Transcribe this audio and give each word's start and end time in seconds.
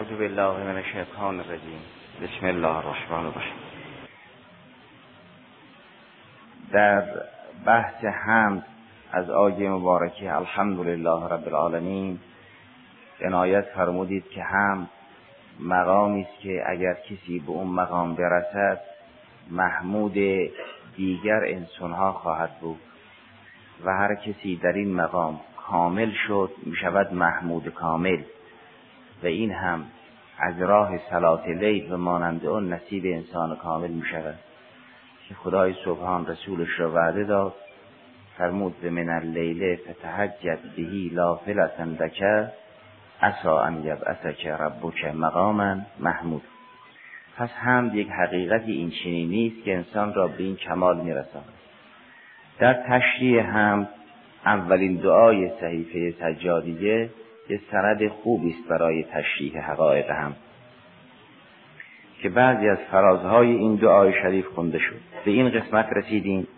اعوذ 0.00 0.18
بالله 0.18 0.64
من 0.64 0.76
الشیطان 0.76 1.40
الرجیم. 1.40 1.80
بسم 2.22 2.46
الله 2.46 2.76
الرحمن 2.76 3.26
الرحیم. 3.26 3.56
در 6.72 7.04
بحث 7.66 8.04
حمد 8.04 8.66
از 9.12 9.30
آیه 9.30 9.70
مبارکه 9.70 10.36
الحمدلله 10.36 11.28
رب 11.28 11.48
العالمین 11.48 12.18
عنایت 13.20 13.64
فرمودید 13.64 14.30
که 14.30 14.42
هم 14.42 14.88
مقامی 15.60 16.22
است 16.22 16.40
که 16.40 16.62
اگر 16.66 16.94
کسی 16.94 17.38
به 17.38 17.50
اون 17.50 17.68
مقام 17.68 18.14
برسد 18.14 18.80
محمود 19.50 20.14
دیگر 20.96 21.44
انسانها 21.44 22.12
خواهد 22.12 22.60
بود. 22.60 22.80
و 23.84 23.90
هر 23.90 24.14
کسی 24.14 24.56
در 24.56 24.72
این 24.72 24.94
مقام 24.94 25.40
کامل 25.56 26.10
شد 26.26 26.50
می 26.66 26.76
شود 26.76 27.14
محمود 27.14 27.68
کامل. 27.68 28.22
و 29.22 29.26
این 29.26 29.52
هم 29.52 29.84
از 30.38 30.62
راه 30.62 30.98
سلات 31.10 31.48
لیل 31.48 31.92
و 31.92 31.96
مانند 31.96 32.46
اون 32.46 32.72
نصیب 32.72 33.04
انسان 33.06 33.56
کامل 33.56 33.90
می 33.90 34.06
شود 34.10 34.38
که 35.28 35.34
خدای 35.34 35.74
سبحان 35.84 36.26
رسولش 36.26 36.80
را 36.80 36.92
وعده 36.92 37.24
داد 37.24 37.54
فرمود 38.38 38.80
به 38.80 38.90
من 38.90 39.08
اللیل 39.08 39.76
فتحجد 39.76 40.58
بهی 40.76 41.08
لافلتا 41.08 41.84
بکه 41.84 42.52
اسا 43.22 43.62
ان 43.62 43.84
یبعثک 43.84 44.46
ربک 44.46 45.04
مقاما 45.04 45.76
محمود. 46.00 46.42
پس 47.36 47.50
هم 47.50 47.90
یک 47.94 48.08
حقیقتی 48.08 48.72
این 48.72 48.90
چنینی 48.90 49.52
است 49.56 49.64
که 49.64 49.76
انسان 49.76 50.14
را 50.14 50.28
به 50.28 50.42
این 50.42 50.56
کمال 50.56 51.00
میرساند. 51.00 51.52
در 52.58 52.74
تشریح 52.88 53.56
هم 53.56 53.88
اولین 54.46 54.96
دعای 54.96 55.50
صحیفه 55.60 56.14
سجادیه 56.20 57.10
یه 57.48 57.60
سند 57.70 58.08
خوبی 58.08 58.50
است 58.50 58.68
برای 58.68 59.04
تشریح 59.04 59.70
حقایق 59.70 60.10
هم. 60.10 60.34
که 62.22 62.28
بعضی 62.28 62.68
از 62.68 62.78
فرازهای 62.90 63.50
این 63.50 63.74
دعای 63.74 64.12
شریف 64.22 64.46
خونده 64.46 64.78
شد. 64.78 65.00
به 65.24 65.30
این 65.30 65.50
قسمت 65.50 65.86
رسیدیم 65.92 66.48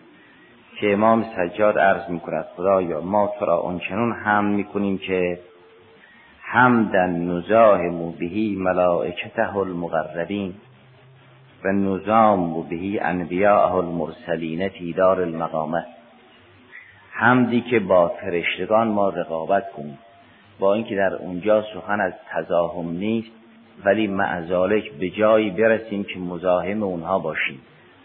که 0.80 0.92
امام 0.92 1.24
سجاد 1.36 1.78
عرض 1.78 2.10
می 2.10 2.20
کند 2.20 2.44
خدایا 2.56 3.00
ما 3.00 3.32
تو 3.38 3.44
را 3.44 3.58
آنچنان 3.58 4.12
هم 4.12 4.44
می‌کنیم 4.44 4.98
که 4.98 5.38
حمدا 6.40 7.06
نزاهم 7.06 8.10
بهی 8.10 8.56
ملائکته 8.58 9.56
المقربین 9.56 10.54
و 11.64 11.72
نظام 11.72 12.68
بهی 12.68 12.98
انبیاء 12.98 13.76
المرسلین 13.76 14.68
فی 14.68 14.92
دار 14.92 15.20
المقامه. 15.20 15.86
حمدی 17.10 17.60
که 17.60 17.80
با 17.80 18.08
فرشتگان 18.08 18.88
ما 18.88 19.08
رقابت 19.08 19.72
کنیم. 19.72 19.98
با 20.58 20.74
اینکه 20.74 20.96
در 20.96 21.14
اونجا 21.14 21.64
سخن 21.74 22.00
از 22.00 22.12
تزاهم 22.30 22.90
نیست 22.90 23.30
ولی 23.84 24.06
معذالک 24.06 24.92
به 24.92 25.10
جایی 25.10 25.50
برسیم 25.50 26.04
که 26.04 26.18
مزاحم 26.18 26.82
اونها 26.82 27.18
باشیم. 27.18 27.60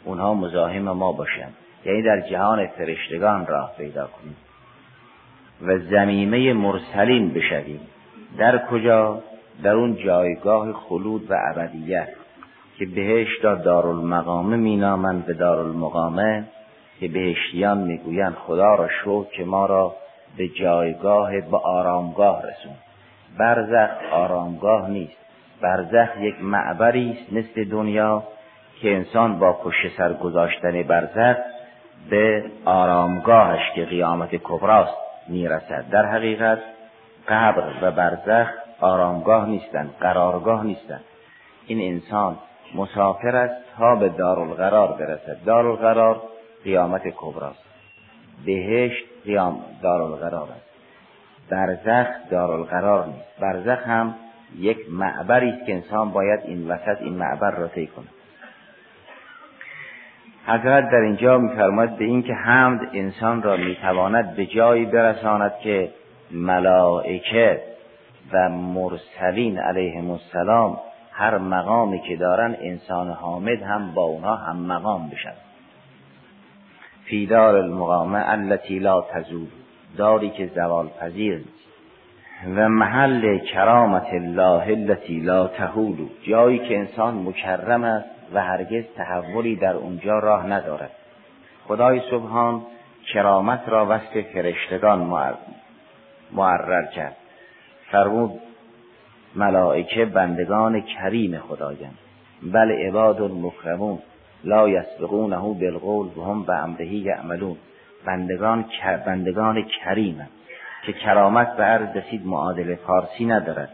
اونها 0.05 0.33
مزاحم 0.33 0.81
ما 0.81 1.11
باشند. 1.11 1.53
یعنی 1.85 2.01
در 2.01 2.21
جهان 2.21 2.67
فرشتگان 2.67 3.45
راه 3.45 3.73
پیدا 3.77 4.07
کنیم. 4.07 4.35
و 5.61 5.79
زمیمه 5.79 6.53
مرسلین 6.53 7.33
بشویم. 7.33 7.79
در 8.37 8.57
کجا؟ 8.57 9.21
در 9.63 9.73
اون 9.73 9.95
جایگاه 9.95 10.73
خلود 10.73 11.31
و 11.31 11.35
ابدیت 11.51 12.09
که 12.77 12.85
بهشت 12.85 13.45
را 13.45 13.55
دارالمقامه 13.55 14.57
مینامند 14.57 15.25
به 15.25 15.33
دارالمقامه 15.33 16.47
که 16.99 17.07
بهشتیان 17.07 17.77
می‌گویند 17.77 18.33
خدا 18.33 18.75
را 18.75 18.89
شو 19.03 19.25
که 19.37 19.43
ما 19.43 19.65
را 19.65 19.95
به 20.39 20.47
جایگاه 20.47 21.41
به 21.41 21.57
آرامگاه 21.57 22.41
رسون. 22.41 22.75
برزخ 23.37 23.89
آرامگاه 24.11 24.89
نیست. 24.89 25.17
برزخ 25.61 26.09
یک 26.19 26.35
معبری 26.41 27.17
است 27.21 27.33
مثل 27.33 27.69
دنیا 27.69 28.23
که 28.81 28.95
انسان 28.95 29.39
با 29.39 29.53
پشت 29.53 29.97
سر 29.97 30.13
گذاشتن 30.13 30.83
برزخ 30.83 31.37
به 32.09 32.43
آرامگاهش 32.65 33.71
که 33.75 33.85
قیامت 33.85 34.35
کبراست 34.35 34.97
می‌رسد. 35.27 35.85
در 35.91 36.05
حقیقت 36.05 36.59
قبر 37.27 37.63
و 37.81 37.91
برزخ 37.91 38.47
آرامگاه 38.79 39.49
نیستند 39.49 39.95
قرارگاه 39.99 40.63
نیستند. 40.63 41.03
این 41.67 41.93
انسان 41.93 42.37
مسافر 42.75 43.35
است 43.35 43.55
تا 43.77 43.95
به 43.95 44.09
دارالقرار 44.09 44.91
برسد. 44.91 45.37
دارالقرار 45.45 46.21
قیامت 46.63 47.03
کبراست. 47.17 47.63
بهشت 48.45 49.05
قیام 49.25 49.61
دارالقرار 49.81 50.47
است 50.51 50.69
برزخ 51.49 52.07
دارالقرار 52.31 53.05
نیست. 53.05 53.39
برزخ 53.39 53.87
هم 53.87 54.15
یک 54.57 54.77
معبری 54.91 55.49
است 55.49 55.65
که 55.65 55.73
انسان 55.73 56.11
باید 56.11 56.39
این 56.43 56.71
وسط 56.71 57.01
این 57.01 57.13
معبر 57.13 57.51
را 57.51 57.67
طی 57.67 57.87
کند. 57.87 58.09
حضرت 60.47 60.89
در 60.89 60.97
اینجا 60.97 61.37
میفرماید 61.37 61.97
به 61.97 62.05
اینکه 62.05 62.33
حمد 62.33 62.89
انسان 62.93 63.41
را 63.41 63.57
می‌تواند 63.57 64.35
به 64.35 64.45
جایی 64.45 64.85
برساند 64.85 65.53
که 65.63 65.89
ملائکه 66.31 67.61
و 68.33 68.49
مرسلین 68.49 69.59
علیهم 69.59 70.11
السلام 70.11 70.79
هر 71.11 71.37
مقامی 71.37 72.01
که 72.01 72.15
دارن 72.15 72.55
انسان 72.61 73.09
حامد 73.09 73.61
هم 73.61 73.93
با 73.93 74.03
اونها 74.03 74.35
هم 74.35 74.57
مقام 74.57 75.09
بشن. 75.09 75.33
فی 77.09 77.25
دار 77.25 77.55
المقامه 77.55 78.29
التي 78.29 78.79
لا 78.79 79.01
تزول 79.01 79.47
داری 79.97 80.29
که 80.29 80.49
زوال 80.55 80.87
پذیر 80.87 81.41
و 82.55 82.69
محل 82.69 83.37
کرامت 83.37 84.07
الله 84.13 84.63
التي 84.67 85.19
لا 85.19 85.47
تهول 85.47 86.07
جایی 86.23 86.59
که 86.59 86.77
انسان 86.77 87.13
مکرم 87.13 87.83
است 87.83 88.05
و 88.33 88.43
هرگز 88.43 88.83
تحولی 88.95 89.55
در 89.55 89.75
اونجا 89.75 90.19
راه 90.19 90.47
ندارد. 90.47 90.91
خدای 91.67 92.01
سبحان 92.11 92.61
کرامت 93.13 93.61
را 93.67 93.85
وصف 93.89 94.21
فرشتگان 94.33 94.99
معرر 96.31 96.85
کرد. 96.85 97.15
فرمود 97.91 98.39
ملائکه 99.35 100.05
بندگان 100.05 100.81
کریم 100.81 101.39
خدایند. 101.39 101.97
بل 102.43 102.71
عباد 102.71 103.21
مکرمون 103.21 103.99
لا 104.43 104.69
یسبقونه 104.69 105.37
بالقول 105.37 106.07
و 106.17 106.23
هم 106.23 106.43
به 106.43 106.55
امرهی 106.55 106.97
یعملون. 106.97 107.57
بندگان 108.05 108.65
بندگان 109.05 109.65
کریمند 109.83 110.29
که 110.85 110.93
کرامت 110.93 111.57
به 111.57 111.63
عرض 111.63 111.97
رسید 111.97 112.27
معادل 112.27 112.75
فارسی 112.75 113.25
ندارد. 113.25 113.69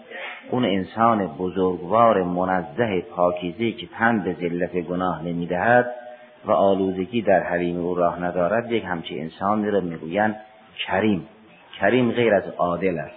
اون 0.50 0.66
انسان 0.66 1.28
بزرگوار 1.28 2.24
منزه 2.24 3.02
پاکیزه 3.16 3.72
که 3.72 3.88
تن 3.88 4.20
به 4.20 4.34
ذلت 4.34 4.72
گناه 4.72 5.24
نمی‌دهد 5.24 5.92
و 6.46 6.52
آلودگی 6.52 7.22
در 7.22 7.44
حریم 7.44 7.80
او 7.80 7.96
راه 7.96 8.24
ندارد 8.24 8.72
یک 8.72 8.84
همچی 8.84 9.20
انسانی 9.20 9.72
را 9.72 9.80
می‌گویند 9.82 10.36
کریم. 10.88 11.28
کریم 11.80 12.12
غیر 12.12 12.36
از 12.36 12.44
عادل 12.58 13.00
است. 13.00 13.16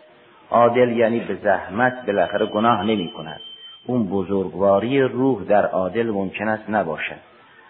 عادل 0.50 0.96
یعنی 0.96 1.20
به 1.20 1.34
زحمت 1.34 2.06
بالاخره 2.06 2.46
گناه 2.46 2.84
نمی 2.84 3.12
کند 3.16 3.40
اون 3.86 4.06
بزرگواری 4.06 5.00
روح 5.00 5.44
در 5.44 5.66
عادل 5.66 6.10
ممکن 6.10 6.48
است 6.48 6.70
نباشد. 6.70 7.28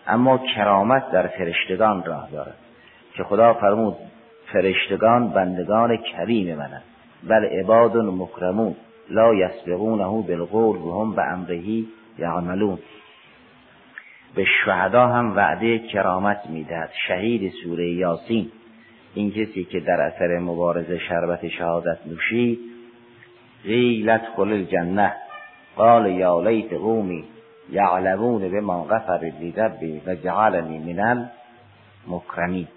اما 0.08 0.38
کرامت 0.38 1.10
در 1.10 1.26
فرشتگان 1.26 2.04
راه 2.04 2.30
دارد 2.30 2.56
که 3.14 3.24
خدا 3.24 3.54
فرمود 3.54 3.96
فرشتگان 4.52 5.28
بندگان 5.28 5.96
کریم 5.96 6.56
منند. 6.56 6.82
بل 7.28 7.44
عباد 7.44 7.96
مکرمون 7.96 8.76
لا 9.10 9.34
یسبقونه 9.34 10.04
بالقول 10.04 10.76
و 10.78 11.00
هم 11.00 11.14
به 11.14 11.22
امرهی 11.22 11.88
یعملون. 12.18 12.78
به 14.34 14.44
شهدا 14.64 15.06
هم 15.06 15.36
وعده 15.36 15.78
کرامت 15.78 16.46
می‌دهد. 16.46 16.90
شهید 17.08 17.52
سوره 17.64 17.90
یاسین. 17.90 18.50
این 19.14 19.30
کسی 19.30 19.64
که 19.64 19.80
در 19.80 20.00
اثر 20.00 20.38
مبارزه 20.38 20.98
شربت 20.98 21.48
شهادت 21.48 21.98
نوشید 22.06 22.58
قیلت 23.64 24.22
خل 24.36 24.52
الجنه. 24.52 25.12
قال 25.76 26.06
یا 26.06 26.40
لیت 26.40 26.72
قومی. 26.72 27.24
یعلمون 27.70 28.48
به 28.48 28.60
ما 28.60 28.84
غفر 28.84 29.18
ربی 29.56 30.02
و 30.06 30.14
جعلنی 30.14 30.92
من 30.92 31.30
المکرمین 32.06 32.68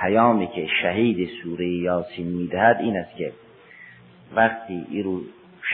پیامی 0.00 0.46
که 0.46 0.66
شهید 0.82 1.28
سوره 1.42 1.68
یاسین 1.68 2.26
می‌دهد 2.26 2.76
این 2.80 2.96
است 2.96 3.16
که 3.16 3.32
وقتی 4.34 4.86
این 4.90 5.04
رو 5.04 5.20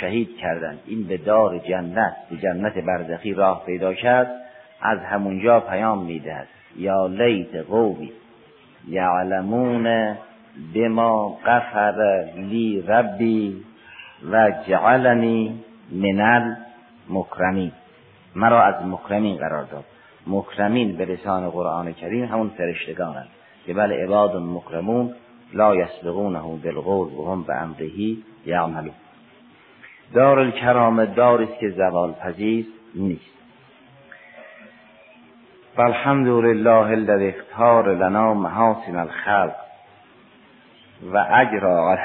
شهید 0.00 0.36
کردند 0.36 0.78
این 0.86 1.06
به 1.06 1.16
دار 1.16 1.58
جنت 1.58 2.16
به 2.30 2.36
جنت 2.36 2.78
برزخی 2.78 3.34
راه 3.34 3.62
پیدا 3.66 3.94
کرد 3.94 4.30
از 4.80 4.98
همونجا 4.98 5.60
پیام 5.60 6.04
می‌دهد. 6.04 6.48
یا 6.76 7.06
لیت 7.06 7.56
قومی 7.56 8.12
یعلمون 8.88 10.16
بما 10.74 11.38
غفر 11.46 12.24
لی 12.36 12.84
ربی 12.88 13.64
و 14.30 14.50
جعلنی 14.68 15.64
من 15.92 16.56
المکرمین. 17.08 17.72
مرا 18.36 18.62
از 18.62 18.86
مکرمین 18.86 19.36
قرار 19.36 19.64
داد. 19.64 19.84
مکرمین 20.26 20.96
به 20.96 21.04
لسان 21.04 21.50
قرآن 21.50 21.92
کریم 21.92 22.24
همون 22.24 22.48
فرشتگانند 22.48 23.28
که 23.66 23.74
بل 23.74 23.92
عباد 23.92 24.36
مکرمون 24.36 25.14
لا 25.52 25.76
یسبقونه 25.76 26.40
بالقول 26.64 27.12
و 27.12 27.32
هم 27.32 27.42
به 27.42 27.54
امرهی 27.54 28.22
یعملون. 28.46 28.94
دار 30.14 30.38
الکرامه 30.38 31.06
داری 31.06 31.44
است 31.44 31.58
که 31.58 31.70
زوال 31.70 32.12
پذیر 32.12 32.66
نیست. 32.94 33.34
والحمد 35.76 36.26
لله 36.28 36.86
الذي 36.86 37.28
اختار 37.28 37.94
لنا 37.94 38.34
محاسن 38.34 38.96
الخلق 38.96 39.56
و 41.12 41.26
اجرا 41.30 41.98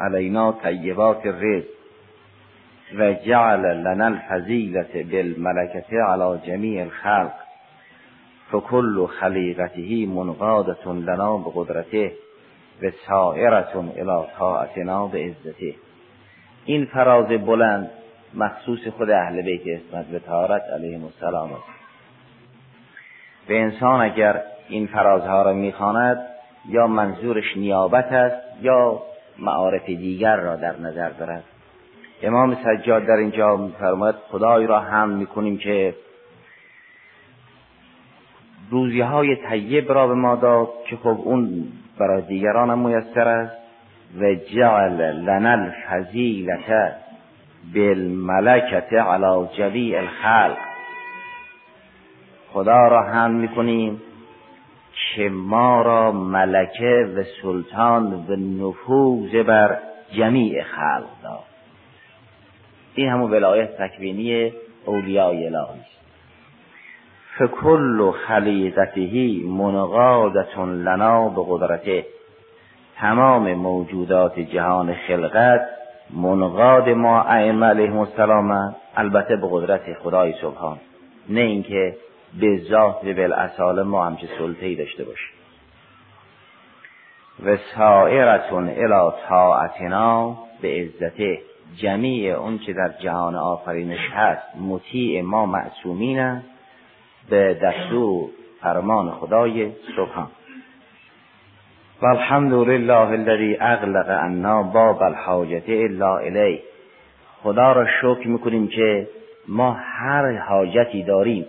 علینا 0.00 0.52
طیبات 0.52 1.26
الرزق. 1.26 1.77
و 2.94 3.12
جعل 3.12 3.60
لنا 3.60 4.06
الفضیلت 4.06 4.96
بالملکت 4.96 5.92
على 5.92 6.38
جمیع 6.46 6.82
الخلق 6.82 7.32
فکل 8.52 9.06
خلیقته 9.06 10.06
منقادة 10.06 10.92
لنا 10.92 11.36
بقدرته 11.36 12.12
و 12.82 12.90
سائرة 13.08 13.84
الى 13.96 14.26
طاعتنا 14.38 15.06
به 15.06 15.18
عزته 15.18 15.74
این 16.64 16.84
فراز 16.84 17.26
بلند 17.26 17.90
مخصوص 18.34 18.88
خود 18.88 19.10
اهل 19.10 19.42
بیت 19.42 19.62
اسمت 19.66 20.06
و 20.14 20.18
تارت 20.18 20.62
علیهم 20.62 21.04
السلام 21.04 21.52
است. 21.52 21.78
به 23.48 23.60
انسان 23.60 24.00
اگر 24.00 24.42
این 24.68 24.86
فرازها 24.86 25.42
را 25.42 25.52
می‌خواند 25.52 26.26
یا 26.68 26.86
منظورش 26.86 27.56
نیابت 27.56 28.12
است 28.12 28.62
یا 28.62 29.02
معارف 29.38 29.86
دیگر 29.86 30.36
را 30.36 30.56
در 30.56 30.76
نظر 30.80 31.10
دارد 31.10 31.44
امام 32.22 32.56
سجاد 32.64 33.06
در 33.06 33.16
اینجا 33.16 33.56
میفرماید 33.56 34.14
خدای 34.14 34.66
را 34.66 34.80
هم 34.80 35.08
می‌کنیم 35.08 35.58
که 35.58 35.94
روزی 38.70 39.00
های 39.00 39.36
طیب 39.36 39.92
را 39.92 40.06
به 40.06 40.14
ما 40.14 40.36
داد 40.36 40.68
که 40.86 40.96
خب 40.96 41.18
اون 41.24 41.64
برای 41.98 42.22
دیگران 42.22 42.70
هم 42.70 42.78
میسر 42.78 43.28
است. 43.28 43.58
و 44.20 44.34
جعل 44.34 45.00
لنا 45.00 45.50
الفضیلت 45.50 46.96
بالملکت 47.74 48.92
علی 48.92 49.48
جلیع 49.58 49.98
الخلق. 49.98 50.58
خدا 52.52 52.88
را 52.88 53.02
هم 53.02 53.30
می‌کنیم 53.30 54.02
که 55.14 55.28
ما 55.28 55.82
را 55.82 56.12
ملکه 56.12 57.08
و 57.16 57.22
سلطان 57.42 58.12
و 58.12 58.36
نفوذ 58.36 59.46
بر 59.46 59.78
جمیع 60.12 60.62
خلق 60.62 61.22
داد. 61.22 61.47
این 62.98 63.08
همون 63.08 63.30
ولایت 63.30 63.76
تکوینی 63.76 64.52
اولیای 64.84 65.46
الهی 65.46 65.80
است. 65.80 65.98
فکل 67.38 68.10
خلیقته 68.10 69.10
منقادة 69.48 70.64
لنا 70.64 71.28
به 71.28 71.42
قدرته. 71.48 72.06
تمام 72.96 73.54
موجودات 73.54 74.40
جهان 74.40 74.94
خلقت 74.94 75.60
منقاد 76.10 76.88
ما 76.88 77.22
ائمه 77.22 77.66
علیهم 77.66 77.98
السلام 77.98 78.74
البته 78.96 79.36
به 79.36 79.48
قدرت 79.50 79.94
خدای 80.02 80.34
سبحان. 80.42 80.78
نه 81.28 81.40
اینکه 81.40 81.96
به 82.40 82.60
ذات 82.70 83.04
و 83.04 83.14
بالاصاله 83.14 83.82
ما 83.82 84.06
همچه 84.06 84.28
سلطه‌ای 84.38 84.74
داشته 84.74 85.04
باشیم. 85.04 85.34
و 87.46 87.56
سائرتون 87.76 88.68
الی 88.68 89.12
طاعتنا 89.28 90.36
به 90.62 90.68
عزته. 90.68 91.38
جمیع 91.76 92.34
اون 92.34 92.58
که 92.58 92.72
در 92.72 92.88
جهان 92.88 93.36
آفرینش 93.36 94.10
هست 94.12 94.56
مطیع 94.60 95.22
ما 95.22 95.46
معصومین 95.46 96.42
به 97.30 97.54
دستور 97.54 98.28
فرمان 98.60 99.10
خدای 99.10 99.72
سبحان. 99.96 100.28
و 102.02 102.06
الحمد 102.06 102.52
لله 102.52 103.10
الذي 103.10 103.56
اغلق 103.60 104.10
عنا 104.10 104.62
باب 104.62 105.02
الحاجت 105.02 105.68
الا 105.68 106.18
الیه. 106.18 106.62
خدا 107.42 107.72
را 107.72 107.86
شکر 108.00 108.28
می‌کنیم 108.28 108.68
که 108.68 109.08
ما 109.48 109.72
هر 109.72 110.36
حاجتی 110.36 111.02
داریم 111.02 111.46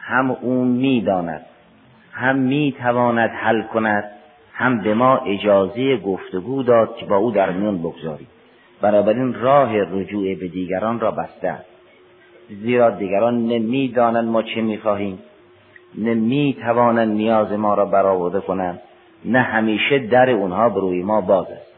هم 0.00 0.30
اون 0.30 0.68
می‌داند 0.68 1.46
هم 2.12 2.36
می‌تواند 2.36 3.30
حل 3.30 3.62
کند 3.62 4.04
هم 4.52 4.80
به 4.80 4.94
ما 4.94 5.16
اجازه 5.16 5.96
گفتگو 5.96 6.62
داد 6.62 6.96
که 6.96 7.06
با 7.06 7.16
او 7.16 7.30
در 7.30 7.50
میان 7.50 7.78
بگذاریم. 7.78 8.26
بنابراین 8.82 9.34
راه 9.34 9.76
رجوع 9.76 10.34
به 10.34 10.48
دیگران 10.48 11.00
را 11.00 11.10
بسته 11.10 11.48
است. 11.48 11.70
زیرا 12.48 12.90
دیگران 12.90 13.46
نمی‌دانند 13.46 14.28
ما 14.28 14.42
چه 14.42 14.60
می‌خواهیم. 14.60 15.18
نمی‌توانند 15.98 17.12
نیاز 17.16 17.52
ما 17.52 17.74
را 17.74 17.84
برآورده 17.84 18.40
کنند. 18.40 18.80
نه 19.24 19.40
همیشه 19.40 19.98
در 19.98 20.30
اونها 20.30 20.68
به 20.68 20.80
روی 20.80 21.02
ما 21.02 21.20
باز 21.20 21.46
است. 21.50 21.72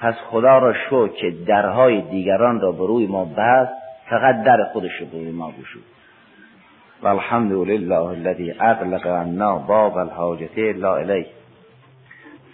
پس 0.00 0.14
خدا 0.30 0.58
را 0.58 0.74
شو 0.90 1.08
که 1.08 1.30
درهای 1.46 2.00
دیگران 2.00 2.60
را 2.60 2.72
به 2.72 2.86
روی 2.86 3.06
ما 3.06 3.24
بست 3.24 3.72
فقط 4.10 4.42
در 4.42 4.64
خودش 4.72 5.00
رو 5.00 5.06
روی 5.12 5.30
ما 5.30 5.48
گشود. 5.50 5.82
والحمد 7.02 7.52
لله 7.52 8.04
الذي 8.04 8.54
اغلق 8.60 9.06
عنا 9.06 9.58
باب 9.58 9.96
الحاجت 9.96 10.58
لا 10.58 10.96
الیه. 10.96 11.26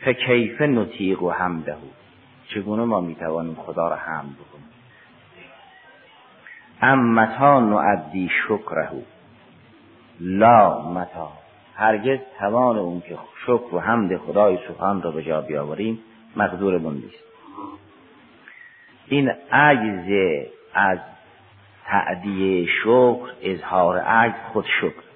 فکیف 0.01 0.61
نطیق 0.61 1.23
و 1.23 1.31
حمده. 1.31 1.77
چگونه 2.55 2.85
ما 2.85 3.01
می‌توانیم 3.01 3.55
خدا 3.55 3.89
را 3.89 3.97
حمد 3.97 4.35
بکنیم؟ 4.35 4.69
ام 6.83 7.15
متا 7.15 7.61
نعدی 7.61 8.31
شکره. 8.49 8.91
لا 10.21 10.89
متا 10.89 11.33
هرگز 11.75 12.19
توان 12.39 12.79
اون 12.79 13.01
که 13.01 13.19
شکر 13.47 13.75
و 13.75 13.81
حمد 13.81 14.17
خدای 14.17 14.59
سبحان 14.69 15.03
را 15.03 15.11
به 15.11 15.23
جا 15.23 15.41
بیاوریم 15.41 15.99
مقدور 16.37 16.81
نیست. 16.81 17.25
این 19.09 19.33
عجز 19.53 20.47
از 20.75 20.99
تعدیه 21.87 22.67
شکر 22.83 23.33
اظهار 23.43 23.99
عجز 23.99 24.35
خود 24.53 24.65
شکر. 24.81 25.10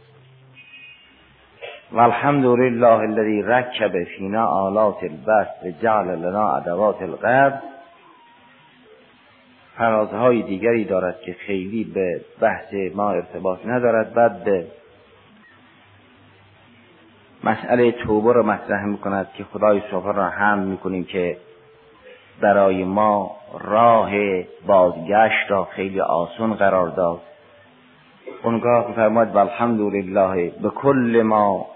والحمد 1.94 2.44
لله 2.44 3.00
الذي 3.00 3.42
ركب 3.42 4.04
فينا 4.04 4.66
آلات 4.66 5.02
البس 5.02 5.48
و 5.64 5.70
جعل 5.82 6.06
لنا 6.06 6.56
ادوات 6.56 7.02
القبض 7.02 7.60
فرازهای 9.76 10.42
دیگری 10.42 10.84
دارد 10.84 11.20
که 11.20 11.32
خیلی 11.32 11.84
به 11.84 12.20
بحث 12.40 12.74
ما 12.94 13.10
ارتباط 13.10 13.58
ندارد. 13.66 14.14
بعد 14.14 14.44
به 14.44 14.66
مسئله 17.44 17.92
توبه 17.92 18.32
رو 18.32 18.42
مطرح 18.42 18.84
می‌کند 18.84 19.28
که 19.34 19.44
خدای 19.44 19.82
سبحان 19.90 20.14
را 20.14 20.28
هم 20.28 20.58
می‌کنیم 20.58 21.04
که 21.04 21.36
برای 22.40 22.84
ما 22.84 23.36
راه 23.60 24.10
بازگشت 24.66 25.50
را 25.50 25.64
خیلی 25.64 26.00
آسون 26.00 26.54
قرار 26.54 26.88
داد. 26.88 27.20
اونگاه 28.42 28.92
فرماید 28.96 29.34
والحمد 29.34 29.80
لله 29.80 30.52
به 30.62 30.70
کل 30.70 31.22
ما 31.22 31.73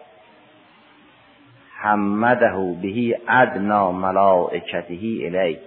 حمده 1.81 2.77
بهی 2.83 3.17
ادنا 3.29 3.93
ملائکته 3.93 4.99
الی. 5.25 5.59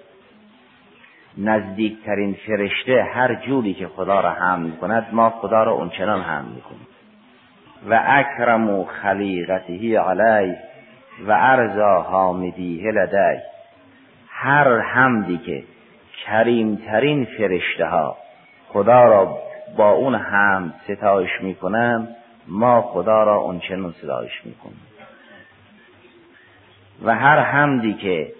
نزدیکترین 1.37 2.33
فرشته 2.47 3.03
هر 3.03 3.35
جوری 3.35 3.73
که 3.73 3.87
خدا 3.87 4.19
را 4.19 4.31
حمد 4.31 4.79
کند 4.79 5.07
ما 5.11 5.29
خدا 5.29 5.63
را 5.63 5.71
اونچنان 5.71 6.21
حمد 6.21 6.47
می‌کنیم. 6.55 6.87
و 7.89 8.03
اکرم 8.07 8.83
خلیقته 8.83 9.99
علی 9.99 10.55
و 11.27 11.31
ارزا 11.31 12.01
حامدیه 12.01 12.91
لدی. 12.91 13.41
هر 14.27 14.79
حمدی 14.79 15.37
که 15.37 15.63
کریمترین 16.25 17.25
فرشته 17.25 17.85
ها 17.85 18.17
خدا 18.69 19.03
را 19.03 19.37
با 19.77 19.91
اون 19.91 20.15
حمد 20.15 20.73
ستایش 20.87 21.41
می‌کنن 21.41 22.07
ما 22.47 22.81
خدا 22.81 23.23
را 23.23 23.35
اونچنان 23.35 23.91
ستایش 23.91 24.45
می‌کنیم. 24.45 24.90
و 27.05 27.15
هر 27.15 27.39
حمدی 27.39 27.93
که 27.93 28.33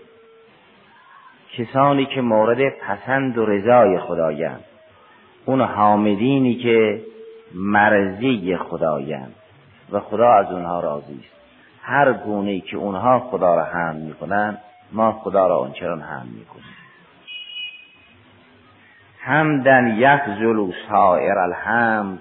کسانی 1.58 2.06
که 2.06 2.22
مورد 2.22 2.70
پسند 2.70 3.38
و 3.38 3.46
رضای 3.46 4.00
خدایند 4.00 4.64
اون 5.46 5.62
حامدینی 5.62 6.56
که 6.56 7.02
مرزی 7.54 8.58
خدایند 8.58 9.36
و 9.92 10.00
خدا 10.00 10.30
از 10.34 10.52
اونها 10.52 10.80
راضی 10.80 11.20
است. 11.20 11.42
هر 11.82 12.14
گونه 12.14 12.60
که 12.60 12.78
اونها 12.78 13.20
خدا 13.20 13.56
را 13.56 13.64
حمد 13.64 13.96
می‌کنن 13.96 14.58
ما 14.92 15.12
خدا 15.12 15.48
را 15.48 15.58
آنچنان 15.58 16.02
حمد 16.02 16.30
می‌کنیم. 16.40 16.76
حمدن 19.18 19.88
یفضل 19.98 20.72
سائر 20.90 21.38
الحمد 21.38 22.20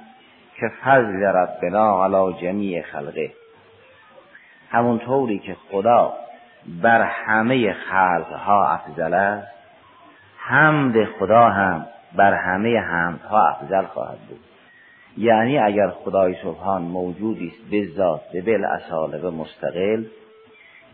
که 0.57 0.69
فضل 0.85 1.23
ربنا 1.23 2.05
علی 2.05 2.41
جمیع 2.43 2.83
خلقه. 2.83 3.33
همونطوری 4.71 5.39
که 5.39 5.57
خدا 5.71 6.13
بر 6.83 7.03
همه 7.03 7.73
خلقها 7.73 8.69
افضل 8.69 9.15
است. 9.15 9.49
حمد 10.39 11.05
خدا 11.05 11.49
هم 11.49 11.87
بر 12.17 12.35
همه 12.35 12.79
حمدها 12.79 13.49
افضل 13.49 13.83
خواهد 13.83 14.19
بود. 14.29 14.41
یعنی 15.17 15.59
اگر 15.59 15.89
خدای 15.89 16.35
سبحان 16.43 16.83
موجودی 16.83 17.47
است 17.47 17.71
به 17.71 17.89
ذات 17.97 18.21
به 18.33 18.43
بل 18.43 18.65
اصاله 18.65 19.31
مستقل 19.31 20.05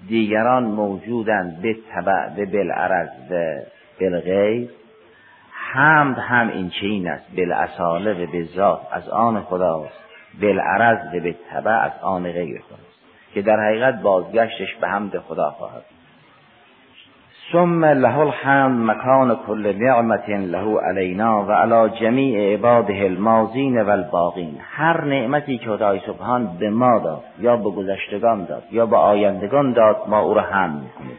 دیگران 0.08 0.64
موجودند 0.64 1.62
به 1.62 1.76
تبع 1.94 2.28
به 2.36 2.46
بل 2.46 2.70
عرض 2.70 3.08
و 3.30 3.60
بالغیر 4.00 4.70
حمد 5.72 6.18
هم 6.18 6.48
این 6.48 6.70
چین 6.70 7.08
است. 7.08 7.26
و 8.12 8.26
به 8.26 8.44
ذات 8.44 8.80
از 8.92 9.08
آن 9.08 9.40
خداست. 9.40 10.00
بالعرض 10.40 11.14
و 11.14 11.20
به 11.20 11.36
تبع 11.50 11.70
از 11.70 11.92
آن 12.02 12.22
غیر 12.22 12.60
خداست 12.60 12.85
که 13.36 13.42
در 13.42 13.60
حقیقت 13.60 14.02
بازگشتش 14.02 14.74
به 14.80 14.88
حمد 14.88 15.18
خدا 15.18 15.50
خواهد 15.50 15.82
ثم 17.52 17.84
له 17.84 18.18
الحمد 18.18 18.90
مکان 18.90 19.36
کل 19.46 19.72
نعمت 19.76 20.28
له 20.28 20.80
علینا 20.80 21.44
و 21.44 21.52
علی 21.52 21.90
جمیع 22.00 22.54
عباده 22.54 23.04
المازین 23.04 23.82
و 23.82 23.90
الباقین 23.90 24.58
هر 24.70 25.04
نعمتی 25.04 25.58
که 25.58 25.66
خدای 25.66 26.00
سبحان 26.06 26.56
به 26.58 26.70
ما 26.70 26.98
داد 26.98 27.22
یا 27.40 27.56
به 27.56 27.70
گذشتگان 27.70 28.44
داد 28.44 28.62
یا 28.72 28.86
به 28.86 28.96
آیندگان 28.96 29.72
داد 29.72 29.96
ما 30.08 30.20
او 30.20 30.34
را 30.34 30.42
حمد 30.42 30.82
می‌کنیم. 30.82 31.18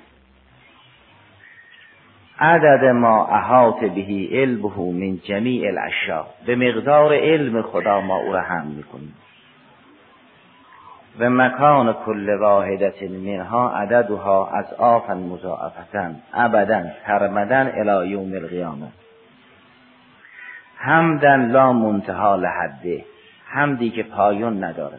عدد 2.39 2.85
ما 2.85 3.27
احاط 3.27 3.79
بهی 3.79 4.29
علمه 4.31 4.79
من 4.79 5.17
جمیع 5.23 5.67
الاشیاء. 5.67 6.25
به 6.45 6.55
مقدار 6.55 7.13
علم 7.13 7.61
خدا 7.61 8.01
ما 8.01 8.17
او 8.17 8.33
را 8.33 8.41
حمد 8.41 8.73
می‌کنیم. 8.75 9.13
و 11.19 11.29
مکان 11.29 11.93
کل 11.93 12.29
واحدت 12.29 13.03
منها 13.03 13.69
عددها 13.69 14.47
از 14.47 14.73
آفا 14.73 15.13
مضاعفتن 15.13 16.15
ابدا 16.33 16.83
ترمدن 17.05 17.71
الى 17.75 18.09
یوم 18.09 18.33
القیامه 18.33 18.87
حمدن 20.77 21.51
لا 21.51 21.73
منتها 21.73 22.35
لحده 22.35 23.05
حمدی 23.45 23.89
که 23.89 24.03
پایان 24.03 24.63
نداره 24.63 24.97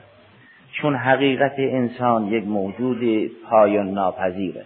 چون 0.72 0.94
حقیقت 0.94 1.54
انسان 1.58 2.26
یک 2.26 2.46
موجود 2.46 3.30
پایان 3.50 3.90
ناپذیره. 3.90 4.64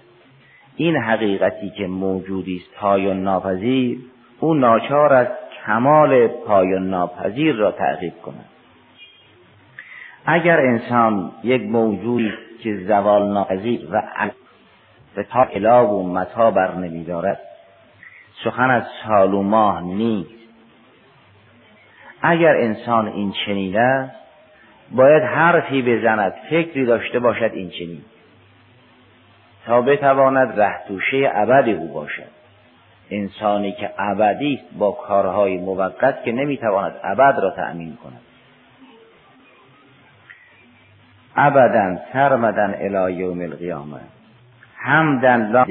این 0.77 0.97
حقیقتی 0.97 1.71
که 1.71 1.87
موجودی 1.87 2.57
است 2.57 2.81
پایان 2.81 3.23
ناپذیر 3.23 3.99
او 4.41 4.55
ناچار 4.55 5.13
است 5.13 5.33
کمال 5.67 6.27
پایان 6.29 6.91
ناپذیر 6.91 7.55
را 7.55 7.73
تعقیب 7.73 8.13
کند. 8.23 8.52
اگر 10.27 10.61
انسان 10.61 11.33
یک 11.45 11.63
موجودی 11.63 12.33
که 12.63 12.77
زوال 12.77 13.33
ناپذیر 13.33 13.89
و 13.93 14.03
به 15.15 15.23
تا 15.23 15.43
اله 15.43 15.81
و 15.81 16.03
متا 16.03 16.51
بر 16.51 16.75
نمیدارد 16.75 17.39
سخن 18.45 18.71
از 18.71 18.83
سال 19.07 19.35
و 19.35 19.43
ماه 19.43 19.83
نیست. 19.83 20.31
اگر 22.23 22.57
انسان 22.57 23.09
این 23.09 23.33
چنین 23.47 23.77
است 23.77 24.17
باید 24.91 25.23
حرفی 25.23 25.83
بزند 25.83 26.33
فکری 26.51 26.87
داشته 26.87 27.19
باشد 27.19 27.51
این 27.55 27.71
چنین. 27.71 28.03
تا 29.67 29.83
بتواند 29.83 30.61
رهتوشه 30.61 31.31
ابد 31.35 31.69
او 31.69 31.93
باشد. 31.93 32.43
انسانی 33.11 33.73
که 33.73 33.91
ابدی 33.99 34.55
است 34.55 34.79
با 34.79 34.93
کارهای 34.93 35.59
موقت 35.59 36.25
که 36.25 36.33
نمی‌تواند 36.33 36.95
ابد 37.05 37.39
را 37.39 37.51
تأمین 37.51 37.97
کند. 37.97 38.21
ابدا 41.37 41.99
سرمدن 42.13 42.75
الى 42.75 43.13
یوم 43.13 43.41
القیامه. 43.41 44.01
حمدن 44.77 45.53
لا 45.53 45.67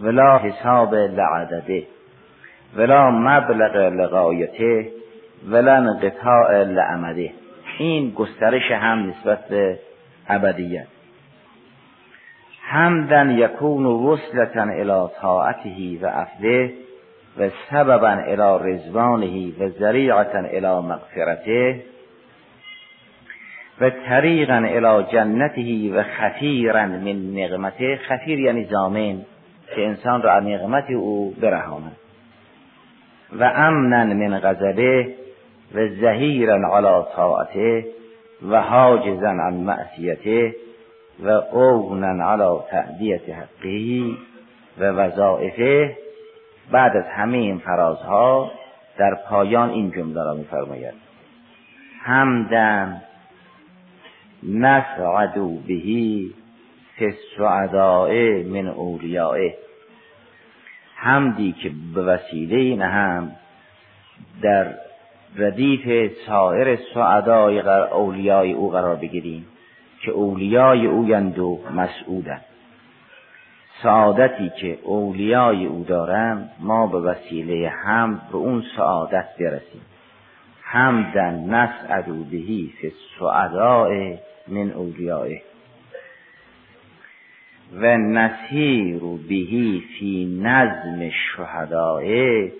ولا 0.00 0.38
حساب 0.38 0.94
لعدده 0.94 1.82
ولا 2.76 3.10
مبلغ 3.10 3.88
لغایته 3.88 4.86
ولا 5.50 5.76
انقطاع 5.76 6.62
لعمده 6.62 7.30
این 7.78 8.10
گسترش 8.10 8.72
هم 8.72 9.08
نسبت 9.08 9.48
به 9.48 9.78
ابدیت. 10.28 10.86
حمدن 12.62 13.30
یکون 13.30 13.86
وصلتا 13.86 14.62
الى 14.62 15.08
طاعته 15.20 15.98
و 16.02 16.06
افده 16.06 16.72
و 17.38 17.50
سببا 17.70 18.12
الى 18.12 18.72
رزوانه 18.72 19.52
و 19.60 19.68
ذریعتا 19.68 20.38
الى 20.38 20.80
مغفرته. 20.80 21.80
و 23.80 23.90
طریقا 23.90 24.54
الى 24.54 25.04
جنته 25.12 25.92
و 25.94 26.02
خفیرا 26.02 26.86
من 26.86 27.38
نقمته 27.38 27.96
خفیر 27.96 28.40
یعنی 28.40 28.64
زامن 28.64 29.22
که 29.74 29.86
انسان 29.86 30.22
را 30.22 30.32
از 30.32 30.44
نقمت 30.44 30.90
او 30.90 31.34
برهاند. 31.40 31.96
و 33.32 33.44
امنا 33.44 34.04
من 34.04 34.38
غضبه 34.38 35.14
و 35.74 35.88
زهیرا 35.88 36.76
علی 36.76 37.04
طاعته 37.16 37.86
و 38.50 38.60
حاجزا 38.60 39.28
عن 39.28 39.54
معصیته 39.54 40.54
و 41.20 41.28
اونا 41.28 42.32
علی 42.32 42.60
تعدیت 42.70 43.28
حقی 43.28 44.18
و 44.78 44.84
وظائفه 44.84 45.96
بعد 46.70 46.96
از 46.96 47.04
همه 47.04 47.36
این 47.36 47.58
فرازها 47.58 48.50
در 48.98 49.14
پایان 49.14 49.70
این 49.70 49.90
جمله 49.90 50.24
را 50.24 50.34
میفرماید. 50.34 50.94
حمدن 52.02 53.02
نسعد 54.44 55.34
بهی 55.66 56.34
من 58.44 58.66
اولیائه 58.66 59.54
حمدی 60.94 61.52
که 61.52 61.70
به 61.94 62.02
وسیله 62.02 62.56
این 62.56 62.82
هم 62.82 63.32
در 64.42 64.74
ردیف 65.36 66.12
سایر 66.26 66.78
سعدای 66.94 67.60
اولیای 67.60 68.52
او 68.52 68.70
قرار 68.70 68.96
بگیریم 68.96 69.46
که 70.02 70.10
اولیای 70.10 70.86
اویند 70.86 71.38
و 71.38 71.60
مسعودن 71.74 72.40
سعادتی 73.82 74.52
که 74.60 74.78
اولیای 74.82 75.66
او 75.66 75.84
دارند 75.84 76.50
ما 76.60 76.86
به 76.86 76.98
وسیله 76.98 77.68
هم 77.68 78.20
به 78.32 78.36
اون 78.36 78.64
سعادت 78.76 79.28
برسیم. 79.40 79.82
حمدن 80.62 81.34
نسعد 81.34 82.04
بهی 82.30 82.72
فی 82.80 82.92
من 84.48 84.70
اولیائه. 84.70 85.42
و 87.72 87.96
نسیر 87.96 89.00
بهی 89.28 89.82
فی 89.98 90.40
نظم 90.42 91.10
شهدائه 91.10 92.52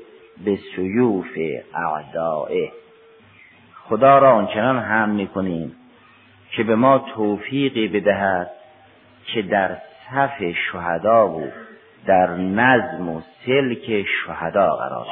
به 0.44 0.58
سیوف 0.76 1.38
اعدائه. 1.74 2.72
خدا 3.88 4.18
را 4.18 4.32
آنچنان 4.32 4.78
هم 4.78 5.10
می‌کنیم 5.10 5.72
که 6.50 6.62
به 6.62 6.76
ما 6.76 6.98
توفیقی 6.98 7.88
بدهد 7.88 8.50
که 9.26 9.42
در 9.42 9.76
صف 10.10 10.52
شهدا 10.72 11.28
و 11.28 11.50
در 12.06 12.36
نظم 12.36 13.08
و 13.08 13.20
سلک 13.46 14.06
شهدا 14.26 14.76
قرار 14.76 15.06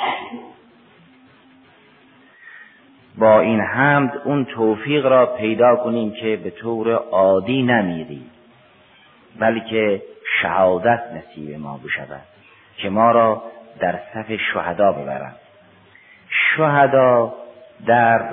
با 3.19 3.41
این 3.41 3.61
حمد 3.61 4.13
اون 4.25 4.45
توفیق 4.45 5.07
را 5.07 5.27
پیدا 5.27 5.77
کنیم 5.77 6.13
که 6.13 6.37
به 6.37 6.51
طور 6.51 6.95
عادی 6.95 7.63
نمیریم 7.63 8.31
بلکه 9.39 10.03
شهادت 10.43 11.03
نصیب 11.15 11.61
ما 11.61 11.81
بشود 11.85 12.23
که 12.77 12.91
ما 12.91 13.11
را 13.11 13.43
در 13.81 13.99
صف 14.15 14.37
شهدا 14.53 14.93
ببرند. 14.93 15.37
شهدا 16.57 17.35
در 17.87 18.31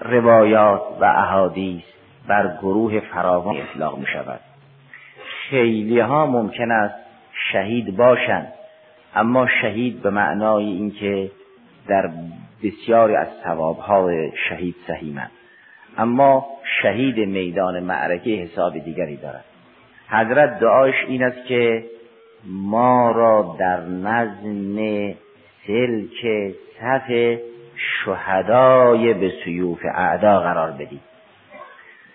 روایات 0.00 0.82
و 1.00 1.04
احادیث 1.04 1.82
بر 2.28 2.56
گروه 2.62 3.00
فراوان 3.00 3.56
اطلاق 3.56 3.98
می 3.98 4.06
شود 4.06 4.40
خیلی 5.50 6.00
ها 6.00 6.26
ممکن 6.26 6.70
است 6.70 6.94
شهید 7.52 7.96
باشند 7.96 8.52
اما 9.14 9.46
شهید 9.46 10.02
به 10.02 10.10
معنای 10.10 10.64
اینکه 10.64 11.30
در 11.88 12.10
بسیاری 12.64 13.16
از 13.16 13.28
ثوابهای 13.44 14.32
شهید 14.48 14.74
سهیمند 14.86 15.30
اما 15.98 16.46
شهید 16.82 17.18
میدان 17.18 17.80
معرکه 17.80 18.30
حساب 18.30 18.78
دیگری 18.78 19.16
دارد. 19.16 19.44
حضرت 20.08 20.58
دعاش 20.58 20.94
این 21.08 21.22
است 21.24 21.46
که 21.46 21.84
ما 22.46 23.10
را 23.10 23.56
در 23.58 23.80
نظم 23.80 24.76
سلک 25.66 26.54
صف 26.80 27.38
شهدای 28.04 29.14
به 29.14 29.32
سیوف 29.44 29.80
اعدا 29.94 30.40
قرار 30.40 30.70
بدید. 30.70 31.00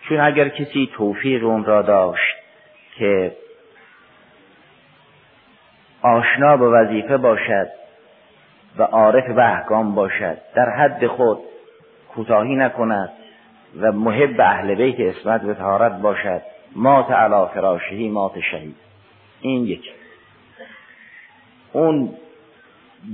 چون 0.10 0.20
اگر 0.20 0.50
کسی 0.50 0.90
توفیق 0.94 1.46
اون 1.46 1.66
را 1.66 1.82
داشت 1.82 2.36
که 2.96 3.32
آشنا 6.02 6.58
به 6.58 6.70
وظیفه 6.70 7.18
باشد 7.18 7.79
و 8.78 8.84
عارف 8.84 9.30
به 9.32 9.52
احکام 9.52 9.96
باشد. 9.96 10.38
در 10.56 10.70
حد 10.70 11.08
خود 11.08 11.40
کوتاهی 12.16 12.56
نکند 12.56 13.10
و 13.82 13.92
محب 13.92 14.40
اهل 14.40 14.76
بیت 14.76 15.16
اسمت 15.16 15.44
و 15.44 15.54
تهارت 15.54 16.02
باشد. 16.02 16.42
مات 16.76 17.12
علا 17.12 17.46
فراشهی 17.46 18.10
مات 18.10 18.40
شهید. 18.52 18.76
این 19.42 19.66
یک. 19.66 19.92
اون 21.74 22.14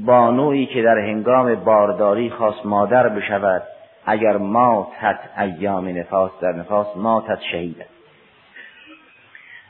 بانویی 0.06 0.66
که 0.66 0.82
در 0.82 0.98
هنگام 0.98 1.56
بارداری 1.56 2.30
خواست 2.30 2.66
مادر 2.66 3.10
بشود 3.10 3.64
اگر 4.06 4.38
ماتت 4.38 5.20
ایام 5.38 5.88
نفاس 5.88 6.32
در 6.42 6.52
نفاس 6.52 6.88
ماتت 6.98 7.40
شهید 7.52 7.86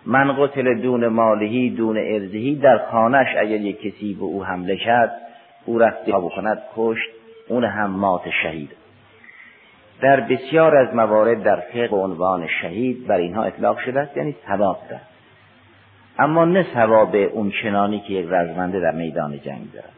من 0.06 0.36
قتل 0.40 0.82
دون 0.82 1.08
مالهی 1.08 1.70
دون 1.70 1.98
ارزهی 1.98 2.56
در 2.56 2.78
خانش 2.92 3.28
اگر 3.38 3.56
یک 3.56 3.82
کسی 3.82 4.14
به 4.14 4.24
او 4.24 4.44
حمله 4.44 4.78
کرد 4.78 5.25
او 5.66 5.80
رفت 5.80 6.06
بکند 6.06 6.62
کشت. 6.76 7.10
اون 7.48 7.64
هم 7.64 7.90
مات 7.90 8.30
شهید. 8.44 8.72
در 10.02 10.20
بسیار 10.20 10.76
از 10.76 10.96
موارد 10.96 11.44
در 11.44 11.60
فقه 11.60 11.96
عنوان 11.96 12.48
شهید 12.62 13.08
بر 13.08 13.18
اینها 13.18 13.44
اطلاق 13.44 13.80
شده 13.80 14.00
است 14.00 14.18
یعنی 14.18 14.36
ثواب 14.48 14.78
ده 14.90 15.00
اما 16.20 16.46
نه 16.46 16.66
ثواب 16.74 17.16
اون 17.16 17.52
چنانی 17.64 18.00
که 18.00 18.14
یک 18.14 18.28
رزمنده 18.30 18.80
در 18.80 18.92
میدان 18.92 19.40
جنگ 19.40 19.72
دارد. 19.74 19.94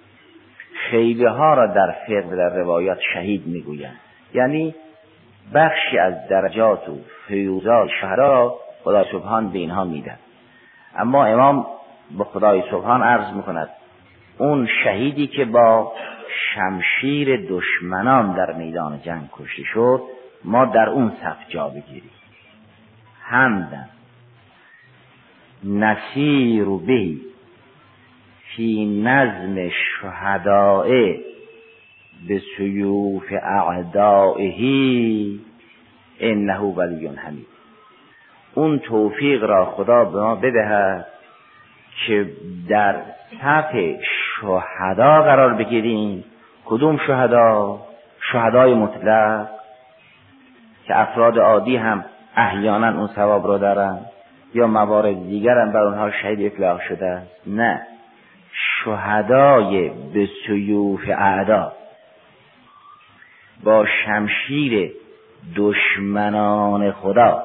خیلی 0.91 1.25
ها 1.25 1.53
را 1.53 1.67
در 1.67 1.95
فقه 2.07 2.35
در 2.35 2.49
روایات 2.49 2.99
شهید 3.13 3.47
می‌گویند. 3.47 3.99
یعنی 4.33 4.75
بخشی 5.53 5.97
از 5.97 6.13
درجات 6.29 6.89
و 6.89 6.97
فیوزات 7.27 7.89
شهدا 8.01 8.27
را 8.27 8.59
خدا 8.83 9.03
سبحان 9.11 9.49
به 9.49 9.59
اینها 9.59 9.83
میدن 9.83 10.17
اما 10.95 11.25
امام 11.25 11.65
به 12.17 12.23
خدای 12.23 12.63
سبحان 12.71 13.03
عرض 13.03 13.33
می‌کند 13.33 13.69
اون 14.37 14.67
شهیدی 14.83 15.27
که 15.27 15.45
با 15.45 15.93
شمشیر 16.53 17.47
دشمنان 17.49 18.35
در 18.35 18.53
میدان 18.53 19.01
جنگ 19.01 19.29
کشته 19.33 19.63
شد 19.63 20.01
ما 20.43 20.65
در 20.65 20.89
اون 20.89 21.11
صف 21.23 21.49
جا 21.49 21.67
بگیریم. 21.67 22.11
همدن 23.23 23.89
نسیر 25.63 26.65
به 26.65 27.15
فی 28.55 29.01
نظم 29.03 29.69
شهدائه 29.69 31.19
به 32.27 32.41
سیوف 32.57 33.33
اعدائهی 33.43 35.39
انه 36.19 36.59
ولی 36.59 37.07
حمید. 37.07 37.47
اون 38.55 38.79
توفیق 38.79 39.43
را 39.43 39.65
خدا 39.65 40.05
به 40.05 40.19
ما 40.19 40.35
بدهد 40.35 41.07
که 42.05 42.29
در 42.69 43.01
صف 43.41 43.75
شهدا 44.41 45.21
قرار 45.21 45.53
بگیریم. 45.53 46.23
کدوم 46.65 46.97
شهدا؟ 47.07 47.79
شهدای 48.31 48.73
مطلق. 48.73 49.47
که 50.87 50.99
افراد 50.99 51.39
عادی 51.39 51.75
هم 51.75 52.05
احیانا 52.35 52.87
اون 52.87 53.07
ثواب 53.07 53.47
را 53.47 53.57
دارن 53.57 53.99
یا 54.53 54.67
موارد 54.67 55.27
دیگر 55.27 55.57
هم 55.57 55.71
بر 55.71 55.83
اونها 55.83 56.11
شهید 56.11 56.53
اطلاق 56.53 56.81
شده 56.81 57.05
است. 57.05 57.31
نه. 57.47 57.81
شهدای 58.83 59.89
به 60.13 60.29
سیوف 60.47 61.01
اعدا. 61.17 61.71
با 63.63 63.85
شمشیر 63.85 64.91
دشمنان 65.55 66.91
خدا. 66.91 67.43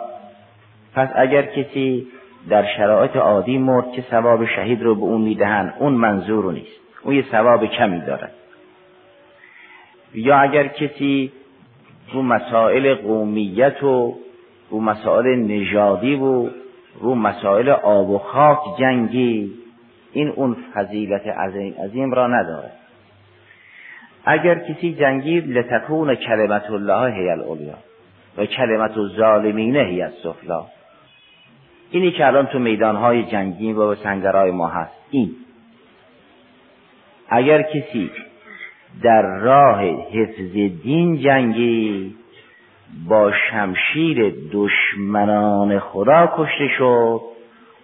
پس 0.95 1.09
اگر 1.15 1.43
کسی 1.43 2.07
در 2.49 2.65
شرایط 2.77 3.17
عادی 3.17 3.59
مرد 3.59 3.93
که 3.93 4.05
ثواب 4.11 4.47
شهید 4.47 4.83
رو 4.83 4.95
به 4.95 5.03
اون 5.03 5.21
می‌دهن 5.21 5.75
اون 5.79 5.93
منظور 5.93 6.53
نیست. 6.53 6.82
اون 7.03 7.15
یه 7.15 7.25
ثواب 7.31 7.67
کمی 7.67 8.01
دارد 8.01 8.33
یا 10.15 10.37
اگر 10.37 10.69
کسی 10.69 11.33
رو 12.13 12.23
مسائل 12.23 12.95
قومیت 12.95 13.83
و 13.83 14.17
رو 14.71 14.81
مسائل 14.81 15.27
نژادی 15.27 16.15
و 16.15 16.49
رو 17.01 17.15
مسائل 17.15 17.69
آب 17.69 18.11
و 18.11 18.19
خاک 18.19 18.59
جنگی 18.79 19.53
این 20.13 20.29
اون 20.29 20.57
فضیلت 20.75 21.27
عظیم, 21.27 21.75
عظیم 21.85 22.15
را 22.15 22.27
ندارد 22.27 22.73
اگر 24.25 24.59
کسی 24.59 24.95
جنگید 24.95 25.49
لتکون 25.49 26.15
کلمت 26.15 26.71
الله 26.71 27.15
هی 27.15 27.29
الاولیا 27.29 27.75
و 28.39 28.47
کلمت 28.47 28.99
الظالمین 28.99 29.77
هی 29.77 30.03
السفلا. 30.03 30.65
اینی 31.91 32.11
که 32.11 32.27
الان 32.27 32.47
تو 32.47 32.59
میدانهای 32.59 33.23
جنگی 33.23 33.73
و 33.73 33.95
سنگرهای 33.95 34.51
ما 34.51 34.69
هست. 34.69 34.93
این. 35.11 35.31
اگر 37.35 37.63
کسی 37.63 38.11
در 39.03 39.23
راه 39.23 39.83
حفظ 39.85 40.53
دین 40.83 41.19
جنگی 41.19 42.15
با 43.09 43.33
شمشیر 43.33 44.35
دشمنان 44.53 45.79
خدا 45.79 46.33
کشته 46.37 46.69
شد 46.79 47.21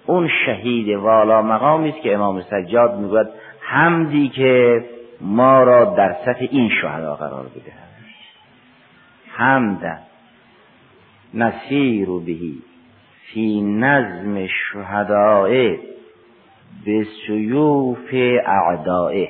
اون 0.07 0.31
شهید 0.47 0.89
والا 0.89 1.43
مقامی 1.43 1.89
است 1.89 2.01
که 2.03 2.15
امام 2.15 2.43
سجاد 2.43 2.95
می‌گوید 2.99 3.27
حمدی 3.61 4.29
که 4.29 4.85
ما 5.21 5.63
را 5.63 5.85
در 5.85 6.17
سطح 6.25 6.47
این 6.51 6.71
شهدا 6.81 7.15
قرار 7.15 7.43
بده. 7.43 7.73
حمد 9.29 10.03
نسیر 11.35 12.09
بهی 12.27 12.63
فی 13.27 13.61
نظم 13.61 14.47
شهدائه 14.47 15.79
به 16.85 17.07
سیوف 17.27 18.15
اعدائه. 18.47 19.29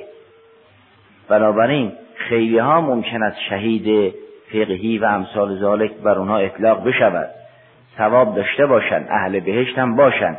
بنابراین 1.29 1.91
خیلی 2.15 2.57
ها 2.57 2.81
ممکن 2.81 3.23
است 3.23 3.37
شهید 3.49 4.13
فقهی 4.51 4.97
و 4.97 5.05
امثال 5.05 5.59
ذالک 5.59 5.93
بر 5.93 6.17
اونها 6.17 6.37
اطلاق 6.37 6.87
بشود. 6.87 7.29
ثواب 7.97 8.35
داشته 8.35 8.65
باشند 8.65 9.07
اهل 9.09 9.39
بهشت 9.39 9.77
هم 9.77 9.95
باشند 9.95 10.37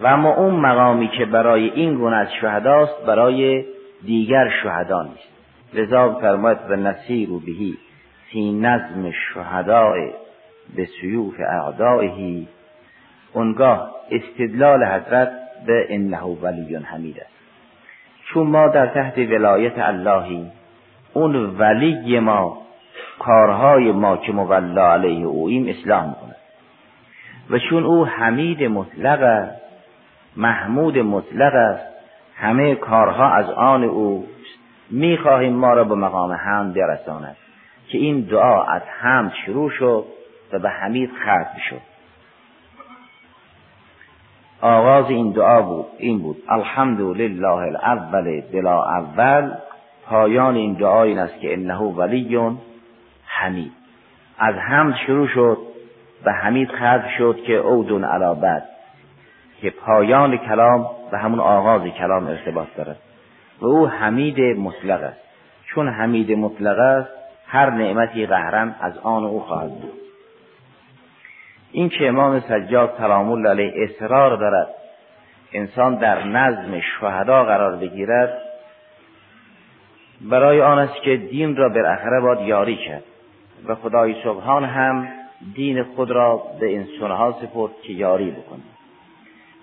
و 0.00 0.06
اما 0.06 0.34
اون 0.34 0.54
مقامی 0.54 1.08
که 1.08 1.24
برای 1.24 1.70
این 1.70 1.94
گونه 1.94 2.16
از 2.16 2.28
شهداست 2.40 3.06
برای 3.06 3.64
دیگر 4.04 4.50
شهدا 4.62 5.02
نیست. 5.02 5.32
لذا 5.74 6.14
فرماید 6.14 6.58
و 6.68 6.76
نصیر 6.76 7.30
و 7.30 7.40
بهی 7.40 7.78
فی 8.32 8.52
نظم 8.52 9.10
شهداء 9.10 9.96
به 10.76 10.88
سیوف 11.00 11.34
اعدائهی 11.40 12.48
اونگاه 13.32 13.94
استدلال 14.10 14.84
حضرت 14.84 15.32
به 15.66 15.86
انه 15.88 16.22
ولی 16.22 16.76
حمید 16.76 17.20
است. 17.20 17.32
چون 18.24 18.46
ما 18.46 18.68
در 18.68 18.86
تحت 18.86 19.18
ولایت 19.18 19.78
اللهی 19.78 20.50
اون 21.12 21.56
ولی 21.58 22.18
ما 22.18 22.62
کارهای 23.18 23.92
ما 23.92 24.16
که 24.16 24.32
مولا 24.32 24.92
علیه 24.92 25.26
اویم 25.26 25.68
اصلاح 25.68 26.08
می‌کنه. 26.08 26.36
و 27.50 27.58
چون 27.58 27.84
او 27.84 28.06
حمید 28.06 28.62
مطلق 28.62 29.22
است 29.22 29.62
محمود 30.36 30.98
مطلق 30.98 31.54
است 31.54 31.86
همه 32.36 32.74
کارها 32.74 33.30
از 33.30 33.50
آن 33.50 33.84
او 33.84 34.26
می‌خواهیم 34.90 35.52
ما 35.52 35.74
را 35.74 35.84
به 35.84 35.94
مقام 35.94 36.32
حمد 36.32 36.74
برساند. 36.74 37.36
که 37.88 37.98
این 37.98 38.20
دعا 38.20 38.64
از 38.64 38.82
حمد 39.00 39.32
شروع 39.46 39.70
شد 39.70 40.04
و 40.52 40.58
به 40.58 40.70
حمید 40.70 41.10
ختم 41.10 41.58
شد. 41.70 41.91
آغاز 44.62 45.10
این 45.10 45.30
دعا 45.30 45.62
بود 45.62 45.86
این 45.98 46.18
بود. 46.18 46.36
الحمد 46.48 47.00
لله 47.00 47.48
الاول 47.48 48.40
بلا 48.52 48.84
اول. 48.84 49.54
پایان 50.06 50.54
این 50.54 50.72
دعا 50.72 51.02
این 51.02 51.18
است 51.18 51.40
که 51.40 51.52
انه 51.52 51.78
ولی 51.78 52.38
حمید. 53.26 53.72
از 54.38 54.54
حمد 54.54 54.94
شروع 55.06 55.28
شد 55.28 55.58
و 56.24 56.32
حمید 56.32 56.68
ختم 56.68 57.04
شد 57.18 57.36
که 57.46 57.52
اودون 57.52 58.04
علابت 58.04 58.62
که 59.60 59.70
پایان 59.70 60.36
کلام 60.36 60.86
و 61.12 61.18
همون 61.18 61.40
آغاز 61.40 61.82
کلام 61.82 62.26
ارتباط 62.26 62.68
دارد. 62.76 62.98
و 63.60 63.66
او 63.66 63.88
حمید 63.88 64.40
مطلق 64.40 65.02
است. 65.02 65.20
چون 65.66 65.88
حمید 65.88 66.32
مطلق 66.32 66.78
است 66.78 67.10
هر 67.46 67.70
نعمتی 67.70 68.26
قهرن 68.26 68.74
از 68.80 68.98
آن 68.98 69.24
او 69.24 69.40
خواهد 69.40 69.70
بود. 69.70 70.01
این 71.72 71.88
که 71.88 72.08
امام 72.08 72.40
سجاد 72.40 72.94
سلام 72.98 73.46
علیه 73.46 73.72
اصرار 73.76 74.36
دارد 74.36 74.68
انسان 75.52 75.94
در 75.94 76.24
نظم 76.24 76.80
شهدا 76.80 77.44
قرار 77.44 77.76
بگیرد 77.76 78.38
برای 80.20 80.62
آن 80.62 80.78
است 80.78 81.02
که 81.02 81.16
دین 81.16 81.56
را 81.56 81.68
بالاخره 81.68 82.20
باید 82.20 82.40
یاری 82.40 82.76
کرد 82.76 83.02
و 83.66 83.74
خدای 83.74 84.16
سبحان 84.24 84.64
هم 84.64 85.08
دین 85.54 85.82
خود 85.82 86.10
را 86.10 86.42
به 86.60 86.76
انسانها 86.76 87.38
سپرد 87.42 87.72
که 87.82 87.92
یاری 87.92 88.30
بکنه. 88.30 88.62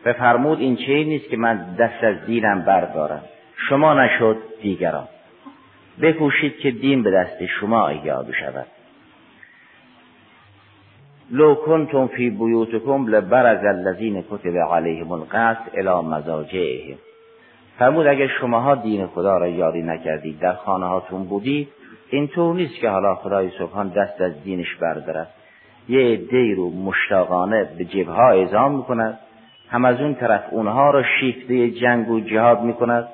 و 0.05 0.13
فرمود 0.13 0.59
این 0.59 0.75
چه 0.75 1.03
نیست 1.03 1.29
که 1.29 1.37
من 1.37 1.75
دست 1.79 2.03
از 2.03 2.25
دینم 2.25 2.61
بردارم. 2.61 3.21
شما 3.69 3.93
نشد 3.93 4.37
دیگران. 4.61 5.07
بکوشید 6.01 6.57
که 6.57 6.71
دین 6.71 7.03
به 7.03 7.11
دست 7.11 7.45
شما 7.45 7.87
احیا 7.87 8.23
بشود 8.23 8.67
لو 11.31 11.55
کنتم 11.55 12.07
فی 12.07 12.29
بیوتکم 12.29 13.07
لبرز 13.07 13.65
الذین 13.65 14.23
کتب 14.31 14.57
علیهم 14.57 15.11
القتل 15.11 15.87
الی 15.87 16.07
مزاجعهم. 16.07 16.97
فرمود 17.79 18.07
اگر 18.07 18.27
شماها 18.41 18.75
دین 18.75 19.07
خدا 19.07 19.37
را 19.37 19.47
یاری 19.47 19.81
نکردید 19.81 20.39
در 20.39 20.53
خانه 20.53 20.85
هاتون 20.85 21.23
بودید 21.23 21.67
اینطور 22.09 22.55
نیست 22.55 22.75
که 22.81 22.89
حالا 22.89 23.15
خدای 23.15 23.49
سبحان 23.59 23.89
دست 23.89 24.21
از 24.21 24.43
دینش 24.43 24.75
بردارد. 24.75 25.27
یه 25.89 26.13
عده 26.13 26.55
رو 26.55 26.69
مشتاقانه 26.69 27.69
به 27.77 27.85
جبها 27.85 28.29
اعزام 28.29 28.75
می‌کند. 28.75 29.19
هم 29.69 29.85
از 29.85 30.01
اون 30.01 30.15
طرف 30.15 30.41
اونها 30.51 30.91
را 30.91 31.03
شیفته 31.19 31.69
جنگ 31.69 32.09
و 32.09 32.19
جهاد 32.19 32.61
می‌کند. 32.61 33.07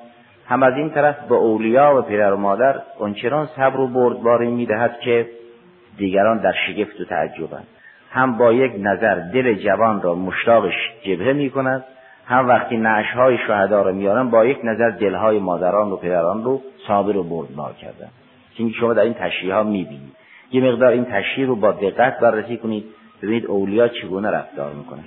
هم 0.46 0.62
از 0.62 0.74
این 0.74 0.90
طرف 0.90 1.28
به 1.28 1.34
اولیا 1.34 1.98
و 1.98 2.02
پدر 2.02 2.32
و 2.32 2.36
مادر 2.36 2.82
اونچنان 2.98 3.48
صبر 3.56 3.80
و 3.80 3.86
بردباری 3.86 4.50
می‌دهد 4.50 5.00
که 5.00 5.26
دیگران 5.96 6.38
در 6.38 6.54
شگفت 6.66 7.00
و 7.00 7.04
تعجبند. 7.04 7.66
هم 8.16 8.38
با 8.38 8.52
یک 8.52 8.72
نظر 8.78 9.14
دل 9.14 9.54
جوان 9.54 10.02
را 10.02 10.14
مشتاقش 10.14 10.74
جبهه 11.02 11.32
می 11.32 11.50
کند 11.50 11.84
هم 12.26 12.48
وقتی 12.48 12.76
نعش 12.76 13.06
های 13.06 13.38
شهدا 13.46 13.82
رو 13.82 13.92
میارن 13.92 14.30
با 14.30 14.46
یک 14.46 14.58
نظر 14.64 14.90
دلهای 14.90 15.38
مادران 15.38 15.92
و 15.92 15.96
پدران 15.96 16.44
رو 16.44 16.62
صابر 16.88 17.16
و 17.16 17.22
بردبار 17.22 17.72
کردن 17.72 18.08
که 18.56 18.68
شما 18.80 18.94
در 18.94 19.02
این 19.02 19.14
تشریح 19.14 19.54
ها 19.54 19.62
می‌بینید. 19.62 20.16
یه 20.52 20.64
مقدار 20.64 20.92
این 20.92 21.04
تشریح 21.04 21.46
رو 21.46 21.56
با 21.56 21.72
دقت 21.72 22.20
بررسی 22.20 22.56
کنید 22.56 22.84
ببینید 23.22 23.46
اولیا 23.46 23.88
چگونه 23.88 24.30
رفتار 24.30 24.72
می‌کنن 24.72 25.04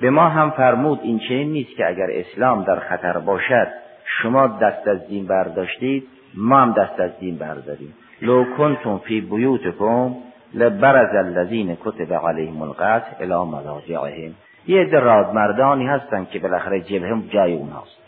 به 0.00 0.10
ما 0.10 0.28
هم 0.28 0.50
فرمود 0.50 1.00
این 1.02 1.18
چنین 1.18 1.52
نیست 1.52 1.76
که 1.76 1.88
اگر 1.88 2.06
اسلام 2.10 2.64
در 2.64 2.78
خطر 2.80 3.18
باشد 3.18 3.68
شما 4.04 4.46
دست 4.46 4.88
از 4.88 5.08
دین 5.08 5.26
برداشتید 5.26 6.06
ما 6.34 6.60
هم 6.60 6.72
دست 6.72 7.00
از 7.00 7.10
دین 7.20 7.36
برداریم. 7.36 7.94
لو 8.22 8.44
کنتم 8.56 8.98
فی 8.98 9.20
بیوتکم 9.20 10.14
لبرز 10.54 11.14
الذین 11.14 11.76
کتب 11.84 12.12
علیهم 12.12 12.62
القتل 12.62 13.32
الی 13.32 13.50
مضاجعهم. 13.50 14.34
یه 14.66 14.80
عده 14.80 15.00
رادمردانی 15.00 15.86
هستن 15.86 16.26
که 16.30 16.38
بالاخره 16.38 16.80
جبهه 16.80 17.22
جای 17.28 17.54
اوناست 17.54 17.98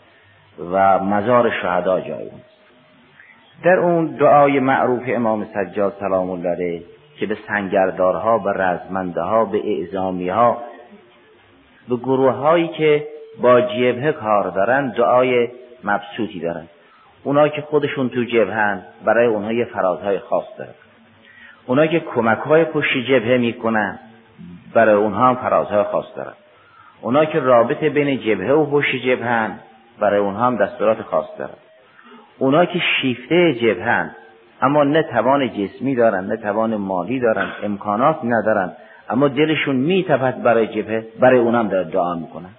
و 0.71 0.99
مزار 0.99 1.51
شهدا 1.61 1.99
جای 1.99 2.11
اوناست. 2.11 2.57
در 3.63 3.79
اون 3.79 4.05
دعای 4.05 4.59
معروف 4.59 5.03
امام 5.07 5.47
سجاد 5.53 5.93
سلام 5.99 6.29
الله 6.29 6.49
علیه 6.49 6.81
که 7.19 7.25
به 7.25 7.37
سنگردارها 7.47 8.37
به 8.37 8.51
رزمنده 8.51 9.21
ها 9.21 9.45
به 9.45 9.61
اعزامی 9.65 10.29
ها 10.29 10.57
به 11.89 11.95
گروه 11.95 12.31
هایی 12.31 12.67
که 12.67 13.07
با 13.41 13.61
جبهه 13.61 14.11
کار 14.11 14.49
دارن 14.49 14.89
دعای 14.89 15.47
مبسوطی 15.83 16.39
دارن. 16.39 16.67
اونا 17.23 17.47
که 17.47 17.61
خودشون 17.61 18.09
تو 18.09 18.23
جبهن 18.23 18.83
برای 19.05 19.27
اونها 19.27 19.53
یه 19.53 19.65
فرازهای 19.65 20.19
خاص 20.19 20.45
دارن. 20.57 20.73
اونا 21.67 21.87
که 21.87 21.99
کمک 21.99 22.37
های 22.37 22.65
پشت 22.65 22.97
جبهه 22.97 23.37
می‌کنن 23.37 23.99
برای 24.73 24.95
اونها 24.95 25.29
هم 25.29 25.35
فرازهای 25.35 25.83
خاص 25.83 26.05
دارن. 26.15 26.33
اونا 27.01 27.25
که 27.25 27.39
رابطه 27.39 27.89
بین 27.89 28.19
جبهه 28.19 28.51
و 28.51 28.65
پشت 28.71 28.95
جبهن 28.95 29.59
برای 29.99 30.19
اونها 30.19 30.45
هم 30.45 30.55
دستورات 30.55 31.01
خاص 31.01 31.25
دارن. 31.39 31.53
اونا 32.39 32.65
که 32.65 32.79
شیفته 33.01 33.53
جبهن 33.53 34.11
اما 34.61 34.83
نه 34.83 35.03
توان 35.03 35.49
جسمی 35.49 35.95
دارن 35.95 36.25
نه 36.25 36.37
توان 36.37 36.75
مالی 36.75 37.19
دارن 37.19 37.47
امکانات 37.63 38.19
ندارن 38.23 38.71
اما 39.09 39.27
دلشون 39.27 39.75
میتپد 39.75 40.41
برای 40.43 40.67
جبهه 40.67 41.05
برای 41.19 41.39
اونم 41.39 41.67
در 41.67 41.83
دعا 41.83 42.15
می‌کنن. 42.15 42.49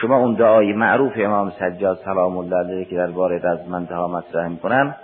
شما 0.00 0.16
اون 0.16 0.34
دعای 0.34 0.72
معروف 0.72 1.12
امام 1.16 1.50
سجاد 1.50 1.98
سلام 2.04 2.38
الله 2.38 2.56
علیه 2.56 2.84
که 2.84 2.96
درباره 2.96 3.40
رزمنده 3.44 3.94
ها 3.94 4.08
مطرح 4.08 4.48
می‌کنن 4.48 4.94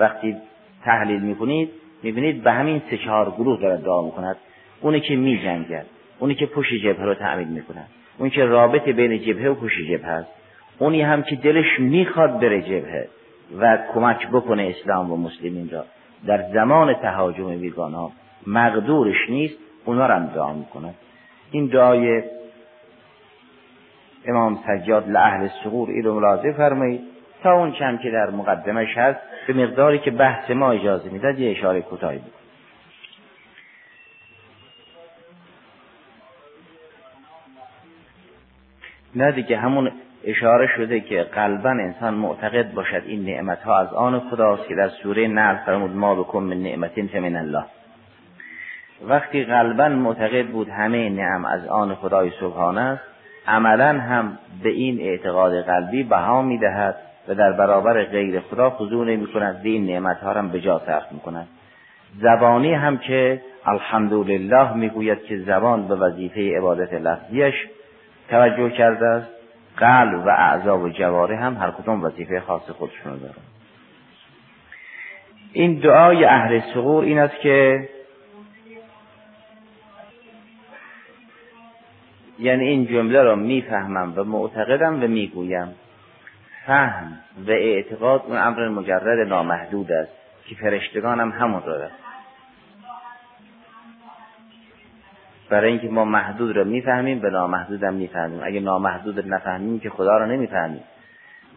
وقتی 0.00 0.36
تحلیل 0.84 1.20
می‌کنید 1.20 1.70
می‌بینید 2.04 2.42
به 2.42 2.52
همین 2.52 2.82
سه 2.90 2.96
چهار 2.96 3.30
گروه 3.30 3.60
داره 3.60 3.76
دعا 3.76 4.02
می‌کند. 4.02 4.36
اونی 4.80 5.00
که 5.00 5.16
میجنگد 5.16 5.86
اونی 6.18 6.34
که 6.34 6.46
پشت 6.46 6.74
جبهه 6.74 7.04
رو 7.04 7.14
تعمید 7.14 7.48
می‌کنن 7.48 7.84
اونی 8.18 8.30
که 8.30 8.44
رابطه 8.44 8.92
بین 8.92 9.18
جبهه 9.18 9.48
و 9.48 9.54
پشت 9.54 9.80
جبهه 9.90 10.08
است 10.10 10.28
اونی 10.78 11.02
هم 11.02 11.22
که 11.22 11.36
دلش 11.36 11.80
می‌خواد 11.80 12.40
بره 12.40 12.62
جبهه 12.62 13.08
و 13.58 13.78
کمک 13.94 14.28
بکنه 14.28 14.74
اسلام 14.78 15.12
و 15.12 15.16
مسلمین 15.16 15.70
را. 15.70 15.84
در 16.26 16.42
زمان 16.52 16.94
تهاجم 16.94 17.58
بیگان 17.58 17.94
ها 17.94 18.12
مقدورش 18.46 19.30
نیست 19.30 19.54
اونا 19.84 20.06
را 20.06 20.14
هم 20.14 20.26
دعا 20.26 20.52
می‌کنن 20.52 20.94
این 21.50 21.66
دعای 21.66 22.22
امام 24.26 24.58
سجاد 24.66 25.04
سقور 25.64 25.90
این 25.90 26.02
رو 26.02 26.14
ملاحظه 26.14 26.52
فرمایید. 26.52 27.00
تا 27.42 27.52
اون 27.52 27.72
چند 27.72 28.00
که 28.00 28.10
در 28.10 28.30
مقدمش 28.30 28.98
هست 28.98 29.20
به 29.46 29.52
مقداری 29.52 29.98
که 29.98 30.10
بحث 30.10 30.50
ما 30.50 30.70
اجازه 30.70 31.10
می‌داد 31.10 31.38
یه 31.38 31.50
اشاره 31.50 31.80
کوتاهی 31.80 32.18
بود 32.18 32.32
نه 39.16 39.32
دیگه 39.32 39.56
همون 39.56 39.92
اشاره 40.24 40.66
شده 40.76 41.00
که 41.00 41.22
قلبا 41.22 41.70
انسان 41.70 42.14
معتقد 42.14 42.72
باشد 42.72 43.02
این 43.06 43.24
نعمت 43.24 43.62
ها 43.62 43.78
از 43.78 43.92
آن 43.92 44.20
خداست 44.20 44.68
که 44.68 44.74
در 44.74 44.88
سوره 44.88 45.28
نعل 45.28 45.56
فرمود 45.56 45.90
ما 45.90 46.14
بکن 46.14 46.42
من 46.42 46.62
نعمتین 46.62 47.08
فمن 47.08 47.36
الله. 47.36 47.64
وقتی 49.08 49.44
قلبا 49.44 49.88
معتقد 49.88 50.46
بود 50.46 50.68
همه 50.68 51.10
نعم 51.10 51.44
از 51.44 51.66
آن 51.66 51.94
خدای 51.94 52.30
سبحانه 52.40 52.80
است 52.80 53.02
عملا 53.46 54.00
هم 54.00 54.38
به 54.62 54.68
این 54.68 55.00
اعتقاد 55.00 55.62
قلبی 55.62 56.02
بها 56.02 56.42
می‌دهد. 56.42 56.96
و 57.28 57.34
در 57.34 57.52
برابر 57.52 58.04
غیر 58.04 58.40
خدا 58.40 58.70
خضوع 58.70 59.06
نمی 59.06 59.26
کند 59.26 59.60
این 59.62 59.86
نعمت 59.86 60.16
ها 60.16 60.32
هم 60.32 60.48
به 60.48 60.60
جا 60.60 60.82
صرف 60.86 61.12
می 61.12 61.20
کند 61.20 61.48
زبانی 62.20 62.74
هم 62.74 62.98
که 62.98 63.40
الحمدلله 63.64 64.74
می‌گوید 64.74 65.22
که 65.22 65.38
زبان 65.38 65.88
به 65.88 65.94
وظیفه 65.94 66.56
عبادت 66.56 66.92
لفظیش 66.92 67.54
توجه 68.28 68.70
کرده 68.70 69.06
است 69.06 69.28
قلب 69.76 70.26
و 70.26 70.28
اعضا 70.28 70.78
و 70.78 70.88
جواره 70.88 71.36
هم 71.36 71.56
هر 71.56 71.70
کدوم 71.70 72.04
وظیفه 72.04 72.40
خاص 72.40 72.70
خودشون 72.70 73.18
دارن. 73.18 73.34
این 75.52 75.74
دعای 75.74 76.24
اهل 76.24 76.60
سقور 76.74 77.04
این 77.04 77.18
است 77.18 77.40
که 77.40 77.88
یعنی 82.38 82.68
این 82.68 82.86
جمله 82.86 83.22
را 83.22 83.36
می‌فهمم 83.36 84.12
و 84.16 84.24
معتقدم 84.24 85.02
و 85.02 85.06
می‌گویم. 85.06 85.74
فهم 86.66 87.18
و 87.46 87.50
اعتقاد 87.50 88.22
اون 88.26 88.36
امر 88.36 88.68
مجرد 88.68 89.28
نامحدود 89.28 89.92
است 89.92 90.12
که 90.48 90.54
فرشتگان 90.54 91.20
هم 91.20 91.30
همون 91.30 91.62
را 91.62 91.78
دارد 91.78 91.90
برای 95.50 95.70
اینکه 95.70 95.88
ما 95.88 96.04
محدود 96.04 96.56
را 96.56 96.64
می‌فهمیم 96.64 97.18
به 97.18 97.30
نامحدود 97.30 97.82
هم 97.84 97.94
می‌فهمیم. 97.94 98.40
اگه 98.44 98.60
نامحدود 98.60 99.32
نفهمیم 99.32 99.80
که 99.80 99.90
خدا 99.90 100.18
را 100.18 100.26
نمی‌فهمیم. 100.26 100.82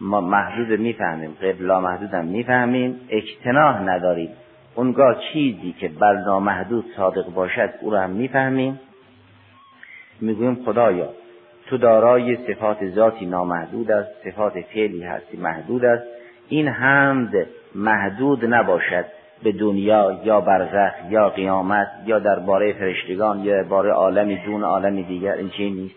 ما 0.00 0.20
محدود 0.20 0.80
می‌فهمیم. 0.80 1.36
غیر 1.40 1.56
لامحدود 1.56 2.14
هم 2.14 2.24
می‌فهمیم. 2.24 3.00
اجتناح 3.08 3.82
نداریم. 3.82 4.30
اونگاه 4.74 5.16
چیزی 5.32 5.72
که 5.72 5.88
بر 5.88 6.12
نامحدود 6.12 6.84
صادق 6.96 7.26
باشد 7.26 7.70
او 7.80 7.90
را 7.90 8.00
هم 8.00 8.10
می‌فهمیم. 8.10 8.80
می‌گویم 10.20 10.54
خدایا 10.64 11.08
تو 11.68 11.78
دارای 11.78 12.36
صفات 12.36 12.88
ذاتی 12.88 13.26
نامحدود 13.26 13.90
است 13.90 14.10
صفات 14.24 14.60
فعلی 14.60 15.02
هستی 15.02 15.36
محدود 15.36 15.84
است. 15.84 16.04
این 16.48 16.68
حمد 16.68 17.32
محدود 17.74 18.54
نباشد 18.54 19.04
به 19.42 19.52
دنیا 19.52 20.20
یا 20.24 20.40
برزخ 20.40 20.92
یا 21.10 21.28
قیامت 21.28 21.88
یا 22.06 22.18
درباره 22.18 22.72
فرشتگان 22.72 23.38
یا 23.38 23.62
درباره 23.62 23.90
عالمی 23.90 24.36
دون 24.36 24.64
عالمی 24.64 25.02
دیگر 25.02 25.32
این 25.32 25.50
چی 25.50 25.70
نیست. 25.70 25.94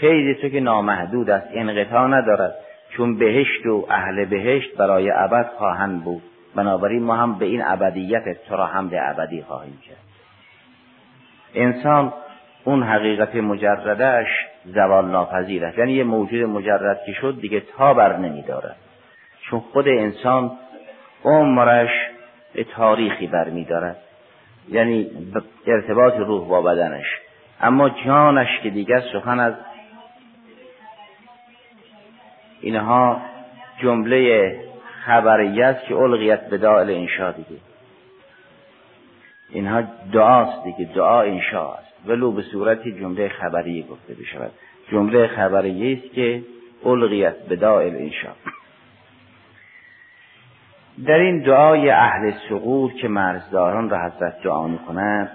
فیض 0.00 0.36
تو 0.36 0.48
که 0.48 0.60
نامحدود 0.60 1.30
است 1.30 1.46
انقطاع 1.52 2.06
ندارد. 2.08 2.54
چون 2.90 3.18
بهشت 3.18 3.66
و 3.66 3.86
اهل 3.90 4.24
بهشت 4.24 4.76
برای 4.76 5.10
ابد 5.10 5.50
خواهند 5.58 6.04
بود. 6.04 6.22
بنابراین 6.54 7.02
ما 7.02 7.16
هم 7.16 7.38
به 7.38 7.44
این 7.44 7.62
ابدیت 7.64 8.44
تو 8.48 8.56
را 8.56 8.66
هم 8.66 8.88
به 8.88 9.10
ابدی 9.10 9.42
خواهیم 9.42 9.78
کرد. 9.88 9.96
انسان 11.54 12.12
اون 12.64 12.82
حقیقت 12.82 13.34
مجردش 13.34 14.26
زوال 14.64 15.10
ناپذیر 15.10 15.64
است. 15.64 15.78
یعنی 15.78 15.92
یه 15.92 16.04
موجود 16.04 16.48
مجرد 16.48 17.00
که 17.06 17.12
شد 17.12 17.40
دیگه 17.40 17.62
تا 17.78 17.94
بر 17.94 18.16
نمیدارد. 18.16 18.76
چون 19.40 19.60
خود 19.60 19.88
انسان 19.88 20.50
عمرش 21.24 21.90
تاریخی 22.76 23.26
برمیدارد. 23.26 23.96
یعنی 24.68 25.10
ارتباط 25.66 26.14
روح 26.14 26.48
با 26.48 26.62
بدنش. 26.62 27.06
اما 27.60 27.88
جانش 27.88 28.60
که 28.62 28.70
دیگر 28.70 29.00
سخن 29.12 29.40
از 29.40 29.54
اینها 32.60 33.20
جمله 33.82 34.54
خبریه 35.04 35.66
است 35.66 35.86
که 35.86 35.96
الغیت 35.96 36.48
به 36.48 36.58
دائل 36.58 36.90
انشا 36.90 37.32
دیگه. 37.32 37.71
اینها 39.52 39.82
دعاست 40.12 40.64
دیگه 40.64 40.92
دعا 40.94 41.22
انشا 41.22 41.72
است. 41.72 41.92
ولو 42.06 42.32
به 42.32 42.42
صورت 42.42 42.88
جمله 42.88 43.28
خبریه 43.28 43.86
گفته 43.86 44.14
بشود. 44.14 44.52
جمله 44.90 45.26
خبریه 45.26 45.98
است 45.98 46.14
که 46.14 46.42
الغیت 46.84 47.36
به 47.48 47.56
دائل 47.56 47.94
انشا 47.96 48.32
در 51.06 51.18
این 51.18 51.38
دعای 51.38 51.90
اهل 51.90 52.32
سقور 52.48 52.92
که 52.92 53.08
مرزداران 53.08 53.90
را 53.90 53.98
حضرت 53.98 54.42
دعا 54.42 54.66
می‌کنند 54.66 55.30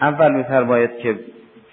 اول 0.00 0.32
میفرماید 0.32 0.98
که 0.98 1.18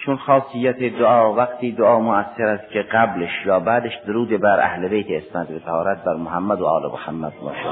چون 0.05 0.17
خاصیت 0.17 0.99
دعا 0.99 1.33
وقتی 1.33 1.71
دعا 1.71 1.99
مؤثر 1.99 2.45
است 2.45 2.69
که 2.69 2.81
قبلش 2.81 3.45
یا 3.45 3.59
بعدش 3.59 3.97
درود 4.07 4.29
بر 4.29 4.59
اهل 4.59 4.87
بیت 4.87 5.23
اسمت 5.23 5.65
طهارت 5.65 6.03
بر 6.03 6.13
محمد 6.13 6.61
و 6.61 6.65
آل 6.65 6.91
محمد. 6.91 7.33
باشه 7.41 7.69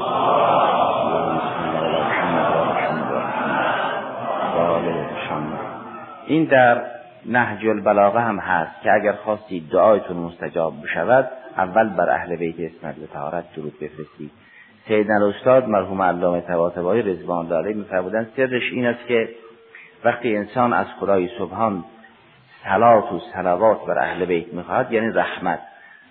این 6.28 6.44
در 6.44 6.84
نهج 7.26 7.66
البلاغه 7.66 8.20
هم 8.20 8.38
هست 8.38 8.82
که 8.82 8.92
اگر 8.92 9.12
خواستید 9.12 9.68
دعایتون 9.70 10.16
مستجاب 10.16 10.74
بشود 10.82 11.30
اول 11.58 11.88
بر 11.88 12.10
اهل 12.10 12.36
بیت 12.36 12.54
اسمت 12.60 12.94
به 12.94 13.06
طهارت 13.06 13.44
درود 13.56 13.74
بفرستید. 13.80 14.30
سیدنا 14.88 15.28
استاد 15.28 15.68
مرحوم 15.68 16.02
علامه 16.02 16.40
طباطبایی 16.40 17.02
رضوان 17.02 17.52
علیه 17.52 17.76
میفرمودند 17.76 18.32
سرش 18.36 18.72
این 18.72 18.86
است 18.86 19.06
که 19.06 19.28
وقتی 20.04 20.36
انسان 20.36 20.72
از 20.72 20.86
خدای 21.00 21.28
سبحان 21.38 21.84
سلات 22.64 23.12
و 23.12 23.20
سلوات 23.34 23.86
بر 23.86 23.98
اهل 23.98 24.24
بیت 24.24 24.54
می‌خواهد 24.54 24.92
یعنی 24.92 25.08
رحمت. 25.08 25.60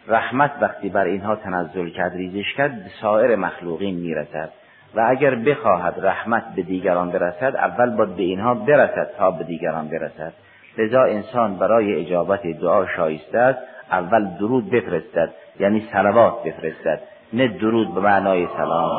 رحمت 0.08 0.52
وقتی 0.62 0.90
بر 0.90 1.06
اینها 1.06 1.36
تنزل 1.36 1.90
کرد 1.90 2.14
ریزش 2.14 2.54
کرد 2.54 2.84
به 2.84 2.90
سایر 3.02 3.36
مخلوقین 3.36 3.96
می‌رسد. 3.96 4.50
و 4.96 5.06
اگر 5.10 5.36
بخواهد 5.36 5.94
رحمت 6.06 6.44
به 6.56 6.62
دیگران 6.62 7.12
برسد 7.12 7.56
اول 7.56 7.96
باید 7.96 8.16
به 8.16 8.24
اینها 8.24 8.54
برسد 8.54 9.10
تا 9.18 9.32
به 9.32 9.44
دیگران 9.44 9.88
برسد. 9.88 10.34
لذا 10.78 11.04
انسان 11.04 11.56
برای 11.56 12.02
اجابت 12.02 12.42
دعا 12.62 12.86
شایسته 12.86 13.40
است 13.40 13.60
اول 13.92 14.38
درود 14.40 14.70
بفرستد 14.70 15.30
یعنی 15.60 15.88
سلوات 15.94 16.44
بفرستد 16.44 17.02
نه 17.34 17.48
درود 17.48 17.96
به 17.96 18.02
معنای 18.02 18.48
سلام. 18.58 18.92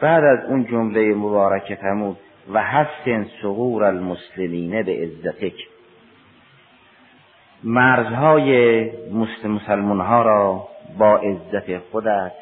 بعد 0.00 0.24
از 0.24 0.44
اون 0.48 0.64
جمله 0.64 1.14
مبارکه 1.14 1.74
فرمود 1.74 2.16
و 2.52 2.62
حسن 2.62 3.26
صغور 3.42 3.84
المسلمین 3.84 4.82
به 4.82 4.92
عزتک. 4.92 5.54
مرزهای 7.64 8.90
مسلمان 9.44 10.00
ها 10.00 10.22
را 10.22 10.68
با 10.98 11.16
عزت 11.16 11.78
خودت 11.78 12.32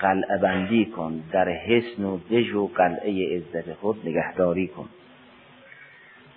قلعه 0.00 0.38
بندی 0.42 0.84
کن. 0.84 1.20
در 1.32 1.48
حسن 1.48 2.04
و 2.04 2.18
دژ 2.30 2.54
و 2.54 2.66
قلعه 2.66 3.36
عزت 3.36 3.72
خود 3.72 3.96
نگهداری 4.04 4.68
کن. 4.68 4.88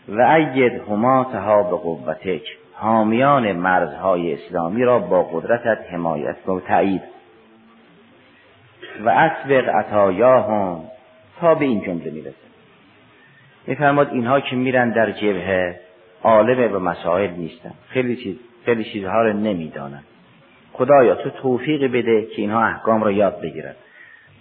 و 0.08 0.22
اید 0.22 0.82
هماتها 0.90 1.64
به 1.64 1.78
قوتک. 1.78 2.42
حامیان 2.74 3.52
مرزهای 3.52 4.34
اسلامی 4.34 4.84
را 4.84 5.00
با 5.00 5.24
قدرتت 5.24 5.78
حمایت 5.92 6.50
و 6.50 6.60
تایید 6.60 7.02
و 9.06 9.10
اسبق 9.10 9.70
عطایاهم 9.70 10.84
تا 11.40 11.56
به 11.56 11.66
این 11.66 11.82
جمله 11.82 12.12
می‌رسه. 12.12 12.36
میفرماد 13.68 14.10
اینها 14.10 14.40
که 14.40 14.56
میرن 14.56 14.90
در 14.90 15.12
جبهه 15.12 15.80
عالم 16.24 16.72
به 16.72 16.80
مسائل 16.80 17.32
نیستن. 17.32 17.74
خیلی 17.88 18.16
چیز 18.16 18.36
خیلی 18.66 18.84
چیزها 18.84 19.22
رو 19.22 19.34
نمی‌دانن. 19.34 20.04
خدایا 20.74 21.16
تو 21.16 21.30
توفیق 21.30 21.92
بده 21.92 22.26
که 22.26 22.42
اینها 22.42 22.64
احکام 22.64 23.04
را 23.04 23.12
یاد 23.12 23.42
بگیرن. 23.42 23.76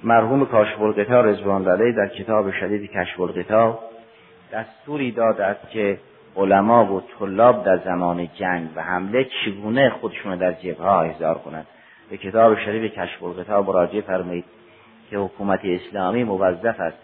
مرحوم 0.05 0.47
کاشف 0.47 0.81
القطا 0.81 1.21
رضوان 1.21 1.69
علیه 1.69 1.93
در 1.93 2.09
کتاب 2.09 2.51
شدید 2.51 2.91
کشف 2.91 3.21
القطا 3.21 3.79
دستوری 4.53 5.11
داده 5.11 5.45
است 5.45 5.71
که 5.71 5.99
علما 6.37 6.95
و 6.95 7.03
طلاب 7.19 7.65
در 7.65 7.77
زمان 7.77 8.29
جنگ 8.35 8.69
و 8.77 8.83
حمله 8.83 9.27
چگونه 9.45 9.91
خودشون 9.91 10.37
در 10.37 10.53
جبهه 10.53 10.87
احضار 10.87 11.39
کنند. 11.39 11.67
به 12.11 12.17
کتاب 12.17 12.59
شریف 12.59 12.93
کشف 12.93 13.23
القطا 13.23 13.63
مراجعه 13.63 14.01
فرمایید 14.01 14.45
که 15.11 15.19
حکومت 15.19 15.61
اسلامی 15.65 16.25
موظف 16.25 16.81
است 16.81 16.99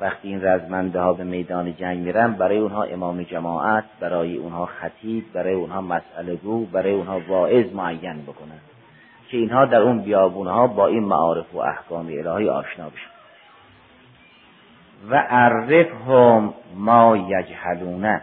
وقتی 0.00 0.28
این 0.28 0.44
رزمنده 0.44 1.00
ها 1.00 1.12
به 1.12 1.24
میدان 1.24 1.74
جنگ 1.76 1.98
میرن 1.98 2.32
برای 2.32 2.58
اونها 2.58 2.82
امام 2.82 3.22
جماعت 3.22 3.84
برای 4.00 4.36
اونها 4.36 4.66
خطیب 4.66 5.32
برای 5.32 5.54
اونها 5.54 5.80
مسئله 5.80 6.34
گو 6.34 6.66
برای 6.66 6.92
اونها 6.92 7.20
واعظ 7.28 7.72
معین 7.74 8.22
بکنن. 8.22 8.60
که 9.30 9.36
اینها 9.36 9.64
در 9.64 9.80
اون 9.80 10.02
بیابون 10.02 10.46
ها 10.46 10.66
با 10.66 10.86
این 10.86 11.04
معارف 11.04 11.54
و 11.54 11.58
احکام 11.58 12.06
الهی 12.06 12.48
آشنا 12.48 12.88
بشن. 12.88 13.10
و 15.10 15.16
عرفهم 15.16 16.54
ما 16.74 17.16
یجهلونه 17.16 18.22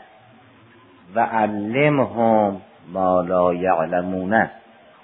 و 1.15 1.19
علمهم 1.19 2.61
ما 2.93 3.21
لا 3.21 3.53
یعلمونه 3.53 4.51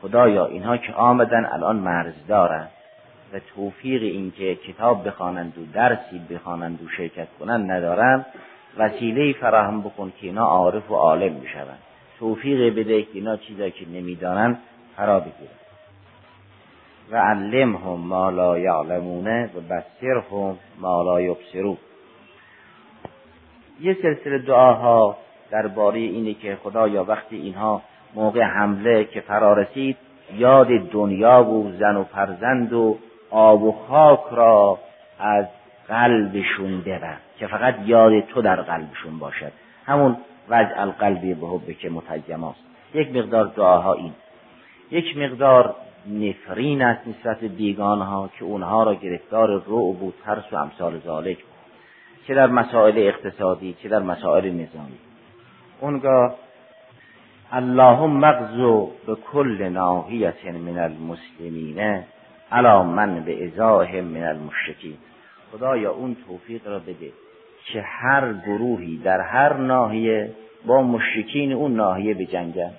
خدایا 0.02 0.46
اینها 0.46 0.78
که 0.78 0.94
آمدن 0.94 1.46
الان 1.46 1.76
مرز 1.76 2.14
دارن. 2.28 2.68
و 3.34 3.40
توفیق 3.56 4.02
اینکه 4.04 4.56
کتاب 4.56 5.08
بخوانند 5.08 5.58
و 5.58 5.62
درسی 5.74 6.22
بخوانند 6.30 6.82
و 6.84 6.90
شرکت 6.90 7.28
کنند 7.40 7.72
ندارن 7.72 8.26
وسیله 8.78 9.34
فراهم 9.34 9.82
بکن 9.82 10.14
که 10.22 10.28
اینا 10.28 10.46
عارف 10.46 10.92
و 10.92 10.96
عالم 10.96 11.40
بشوند. 11.40 11.80
توفیق 12.20 12.76
بده 12.76 13.02
که 13.02 13.10
اینا 13.14 13.38
چیزایی 13.38 13.72
که 13.72 13.90
نمی‌دانن 13.90 14.58
فرا 14.98 15.20
بگیرن. 15.20 15.62
و 17.12 17.18
علمهم 17.18 18.00
ما 18.00 18.30
لا 18.30 18.60
یعلمونه 18.60 19.50
و 19.56 19.60
بسرهم 19.60 20.58
ما 20.80 21.04
لا 21.04 21.22
یبصرون. 21.22 21.78
یه 23.82 23.98
سلسله 24.02 24.38
دعاها 24.38 25.18
درباره 25.52 26.00
اینه 26.00 26.34
که 26.34 26.58
خدایا 26.64 27.04
وقتی 27.04 27.36
اینها 27.36 27.82
موقع 28.16 28.42
حمله 28.44 29.06
که 29.06 29.22
فرا 29.22 29.54
رسید 29.54 29.98
یاد 30.38 30.68
دنیا 30.92 31.44
و 31.44 31.72
زن 31.72 31.96
و 31.96 32.04
فرزند 32.04 32.74
و 32.74 32.98
آب 33.32 33.64
و 33.64 33.72
خاک 33.72 34.22
را 34.32 34.80
از 35.20 35.46
قلبشون 35.88 36.82
ببر 36.82 37.18
که 37.40 37.48
فقط 37.48 37.76
یاد 37.86 38.20
تو 38.20 38.42
در 38.42 38.62
قلبشون 38.62 39.20
باشد. 39.20 39.52
همون 39.86 40.18
وجع 40.50 40.82
القلبی 40.82 41.34
به 41.34 41.48
حب 41.48 41.72
که 41.72 41.90
متجم 41.90 42.56
یک 42.94 43.16
مقدار 43.16 43.46
دعاها 43.46 43.94
این. 43.94 44.14
یک 44.92 45.18
مقدار 45.18 45.76
نفرین 46.08 46.82
است 46.82 47.08
نسبت 47.08 47.44
بیگانها 47.44 48.30
که 48.40 48.46
اونها 48.46 48.84
را 48.84 48.96
گرفتار 48.96 49.50
رعب 49.50 50.04
و 50.04 50.12
ترس 50.26 50.54
و 50.54 50.56
امثال 50.56 51.00
ذالک 51.00 51.38
چه 52.28 52.36
در 52.36 52.48
مسائل 52.48 52.94
اقتصادی 52.98 53.76
چه 53.84 53.90
در 53.90 54.00
مسائل 54.00 54.46
نظامی. 54.46 54.98
اونگاه 55.82 56.36
اللهم 57.52 58.12
مغزو 58.12 58.92
به 59.08 59.16
کل 59.16 59.70
ناحیت 59.70 60.46
من 60.46 60.80
المسلمین. 60.80 62.04
علا 62.52 62.84
من 62.84 63.20
به 63.20 63.46
ازاه 63.46 64.02
من 64.02 64.24
المشرکین. 64.24 64.98
خدایا 65.52 65.92
اون 65.92 66.16
توفیق 66.28 66.68
را 66.68 66.80
بده 66.80 67.12
که 67.66 67.82
هر 67.82 68.34
گروهی 68.34 68.98
در 68.98 69.22
هر 69.22 69.54
ناحیه 69.54 70.32
با 70.66 70.82
مشرکین 70.82 71.54
اون 71.54 71.76
ناحیه 71.76 72.14
به 72.14 72.26
جنگن 72.26 72.72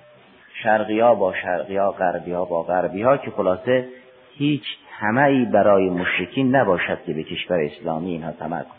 شرقیا 0.63 1.15
با 1.15 1.33
شرقیا 1.33 1.91
غربیا 1.91 2.45
با 2.45 2.63
غربیا 2.63 3.17
که 3.17 3.31
خلاصه 3.31 3.87
هیچ 4.33 4.63
طمعی 4.99 5.45
برای 5.45 5.89
مشرکین 5.89 6.55
نباشد 6.55 6.97
که 7.05 7.13
به 7.13 7.23
کشور 7.23 7.59
اسلامی 7.59 8.11
اینها 8.11 8.31
طمع 8.31 8.63
کن 8.63 8.75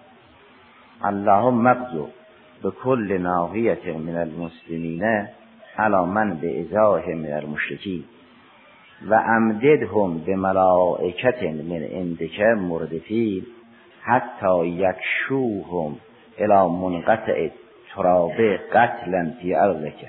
اللهم 1.02 1.54
مغزو 1.54 2.08
به 2.62 2.70
کل 2.70 3.18
ناحیت 3.18 3.86
من 3.86 4.16
المسلمین 4.16 5.28
علا 5.78 6.04
من 6.04 6.34
به 6.34 6.60
ازاه 6.60 7.08
من 7.08 7.32
المشرکین. 7.32 8.04
و 9.08 9.14
امددهم 9.14 10.18
به 10.18 10.36
ملائکت 10.36 11.42
من 11.42 11.86
اندک 11.90 12.40
مردفین 12.40 13.46
حتی 14.02 14.66
یکشوهم 14.66 15.96
الى 16.38 16.68
منقطع 16.68 17.50
ترابه 17.94 18.60
قتلا 18.72 19.32
فی 19.40 19.54
ارضک. 19.54 20.06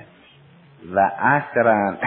و 0.93 1.11
اثرا 1.19 1.97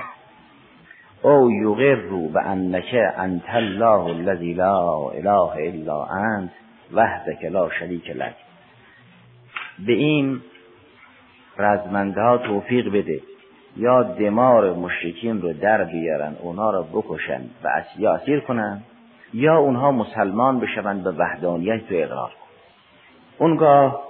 او 1.22 1.50
یغروا 1.50 2.28
به 2.28 2.40
انک 2.40 2.96
انت 3.16 3.54
الله 3.54 4.06
الذی 4.06 4.54
لا 4.54 5.10
اله 5.10 5.52
الا 5.56 6.04
انت 6.04 6.50
وحدک 6.92 7.44
لا 7.44 7.70
شریک 7.70 8.10
لک. 8.10 8.34
به 9.86 9.92
این 9.92 10.40
رزمنده 11.58 12.20
ها 12.20 12.38
توفیق 12.38 12.92
بده. 12.92 13.20
یا 13.78 14.02
دمار 14.02 14.74
مشرکین 14.74 15.42
رو 15.42 15.52
در 15.52 15.84
بیارن 15.84 16.36
اونا 16.42 16.70
رو 16.70 16.82
بکشن 16.82 17.40
و 17.64 17.68
اسیر 18.08 18.40
کنن 18.40 18.82
یا 19.34 19.58
اونها 19.58 19.92
مسلمان 19.92 20.60
بشوند 20.60 21.04
به 21.04 21.10
وحدانیت 21.10 21.88
تو 21.88 21.94
اقرار. 21.94 22.30
اونگاه 23.38 24.00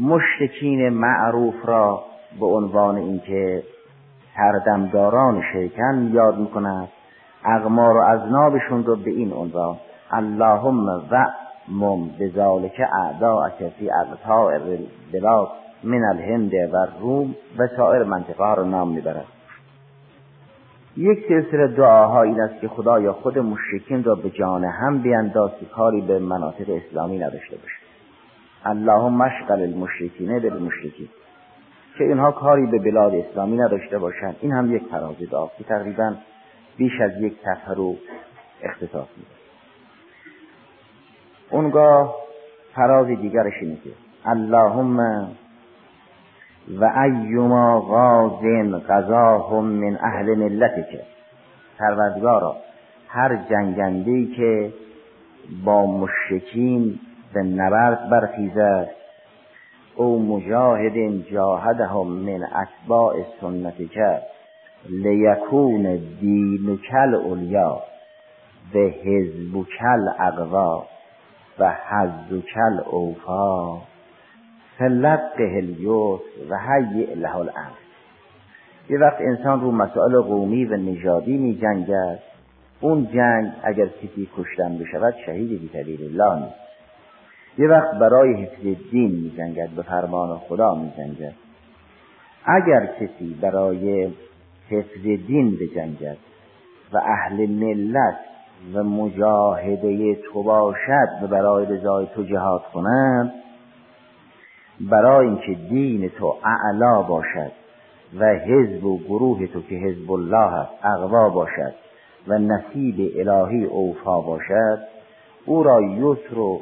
مشرکین 0.00 0.88
معروف 0.88 1.54
را 1.64 2.04
به 2.40 2.46
عنوان 2.46 2.96
اینکه 2.96 3.62
سردمداران 4.36 5.42
شیکن 5.52 6.10
یاد 6.12 6.38
می‌کنند 6.38 6.88
اغمار 7.44 7.96
و 7.96 8.00
ازنابشون 8.00 8.84
رو 8.84 8.96
به 8.96 9.10
این 9.10 9.32
عنوان. 9.32 9.76
اللهم 10.10 10.88
و 11.10 11.26
مم 11.68 12.08
بذالک 12.20 12.80
اعداءک 12.92 13.68
فی 13.78 13.90
اقطاع 13.90 14.52
البلاد 14.54 15.48
من 15.84 16.04
الهند 16.04 16.54
و 16.54 16.86
روم 17.00 17.34
و 17.58 17.66
سایر 17.76 18.02
منطقه 18.02 18.44
ها 18.44 18.54
رو 18.54 18.64
نام 18.64 18.88
می‌برد. 18.88 19.26
یک 20.96 21.28
سلسله 21.28 21.66
دعاها 21.66 22.22
این 22.22 22.40
است 22.40 22.60
که 22.60 22.68
خدایا 22.68 23.12
خود 23.12 23.38
مشرکین 23.38 24.04
را 24.04 24.14
به 24.14 24.30
جان 24.30 24.64
هم 24.64 24.98
بیانداز 24.98 25.50
که 25.60 25.66
کاری 25.66 26.00
به 26.00 26.18
مناطق 26.18 26.70
اسلامی 26.70 27.18
نداشته 27.18 27.56
باشه 27.56 27.76
اللهم 28.64 29.14
مشغل 29.14 29.62
المشرکین 29.62 30.38
بالمشرکین 30.38 31.08
که 31.98 32.04
اینها 32.04 32.32
کاری 32.32 32.66
به 32.66 32.78
بلاد 32.78 33.14
اسلامی 33.14 33.56
نداشته 33.56 33.98
باشند. 33.98 34.36
این 34.40 34.52
هم 34.52 34.74
یک 34.76 34.90
تراز 34.90 35.16
دعا 35.30 35.46
که 35.58 35.64
تقریبا 35.64 36.14
بیش 36.76 37.00
از 37.00 37.10
یک 37.20 37.36
صفحه 37.44 37.74
رو 37.74 37.96
اختصاص 38.62 39.08
میده. 39.16 39.30
اونگاه 41.50 42.14
فراز 42.74 43.06
دیگرش 43.06 43.52
اینه 43.60 43.76
که 43.84 43.90
اللهم 44.24 45.28
و 46.68 46.84
ایما 46.84 47.80
غازن 47.80 48.78
غذاهم 48.78 49.64
من 49.64 49.98
اهل 50.00 50.34
ملتک 50.34 51.00
پروردگارا 51.78 52.56
هر 53.08 53.36
جنگنده 53.50 54.26
که 54.26 54.72
با 55.64 55.86
مشرکین 55.86 56.98
به 57.34 57.42
نبرد 57.42 58.10
برخیزد 58.10 58.88
او 59.96 60.22
مجاهد 60.36 61.26
جاهدهم 61.32 62.06
من 62.06 62.40
اتباع 62.44 63.14
سنتک 63.40 63.98
لیکون 64.88 65.96
دین 66.20 66.78
کل 66.90 67.14
اولیا 67.14 67.82
به 68.72 68.94
حزب 69.04 69.52
کل 69.78 70.08
اقوا 70.18 70.84
و 71.58 71.70
حز 71.70 72.42
کل 72.54 72.80
اوفا. 72.90 73.93
فلقه 74.78 75.52
الیوس 75.56 76.20
و 76.50 76.58
هیئ 76.58 77.14
له 77.14 77.36
الامر. 77.36 77.78
یه 78.90 78.98
وقت 78.98 79.20
انسان 79.20 79.60
رو 79.60 79.72
مسائل 79.72 80.20
قومی 80.20 80.64
و 80.64 80.76
نژادی 80.76 81.36
می 81.36 81.54
جنگد. 81.54 82.18
اون 82.80 83.08
جنگ 83.14 83.52
اگر 83.62 83.86
کسی 83.86 84.28
کشتن 84.36 84.78
بشود 84.78 85.14
شهید 85.26 85.72
بی 85.72 86.04
الله 86.04 86.44
نیست. 86.44 86.54
یه 87.58 87.68
وقت 87.68 87.98
برای 88.00 88.34
حفظ 88.34 88.90
دین 88.90 89.10
می 89.10 89.30
جنگد 89.36 89.68
به 89.68 89.82
فرمان 89.82 90.38
خدا 90.38 90.74
می 90.74 90.92
جنگد. 90.98 91.34
اگر 92.44 92.86
کسی 92.86 93.38
برای 93.40 94.12
حفظ 94.70 95.02
دین 95.26 95.56
بجنگد 95.60 96.16
و 96.92 96.98
اهل 96.98 97.46
ملت 97.46 98.18
و 98.74 98.82
مجاهده 98.82 100.14
تو 100.14 100.42
باشد 100.42 101.08
و 101.22 101.26
برای 101.26 101.66
رضای 101.66 102.06
تو 102.14 102.22
جهاد 102.22 102.62
کند 102.74 103.43
برای 104.80 105.26
اینکه 105.26 105.54
دین 105.54 106.08
تو 106.08 106.36
اعلا 106.44 107.02
باشد 107.02 107.52
و 108.18 108.24
حزب 108.24 108.84
و 108.84 108.98
گروه 108.98 109.46
تو 109.46 109.62
که 109.62 109.74
حزب 109.74 110.12
الله 110.12 110.54
است 110.54 110.84
اقوا 110.84 111.28
باشد 111.28 111.74
و 112.28 112.38
نصیب 112.38 113.12
الهی 113.18 113.64
اوفا 113.64 114.20
باشد 114.20 114.78
او 115.46 115.62
را 115.62 115.82
یسر 115.82 116.38
و 116.38 116.60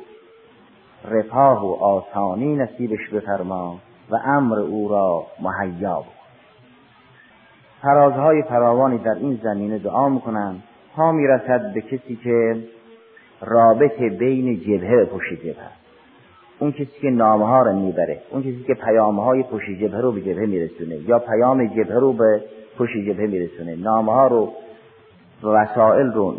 رفاه 1.10 1.66
و 1.66 1.84
آسانی 1.84 2.56
نصیبش 2.56 3.08
بفرما 3.12 3.78
و 4.10 4.16
امر 4.24 4.58
او 4.58 4.88
را 4.88 5.26
مهیا 5.40 6.00
بکن. 6.00 6.12
فرازهای 7.82 8.42
فراوانی 8.42 8.98
در 8.98 9.14
این 9.14 9.40
زمینه 9.42 9.78
دعا 9.78 10.08
می‌کنند 10.08 10.62
تا 10.96 11.12
می‌رسد 11.12 11.72
به 11.74 11.80
کسی 11.80 12.16
که 12.16 12.56
رابط 13.40 13.98
بین 13.98 14.60
جبهه 14.60 15.04
پشت 15.04 15.32
جبهه 15.32 15.81
اون 16.62 16.72
کسی 16.72 17.00
که 17.00 17.10
نامه 17.10 17.46
ها 17.46 17.62
رو 17.62 17.72
می‌بره 17.72 18.22
اون 18.30 18.42
کسی 18.42 18.64
که 18.66 18.74
پیام 18.74 19.20
های 19.20 19.42
پشت 19.42 19.70
جبهه 19.70 20.00
رو 20.00 20.12
به 20.12 20.20
جبهه 20.20 20.46
میرسونه 20.46 20.96
یا 20.96 21.18
پیام 21.18 21.66
جبهه 21.66 21.98
رو 21.98 22.12
به 22.12 22.42
پشت 22.78 22.96
جبهه 22.96 23.26
میرسونه 23.26 23.76
نامه 23.76 24.12
ها 24.12 24.26
رو 24.26 24.52
وسائل 25.42 26.12
رو 26.12 26.36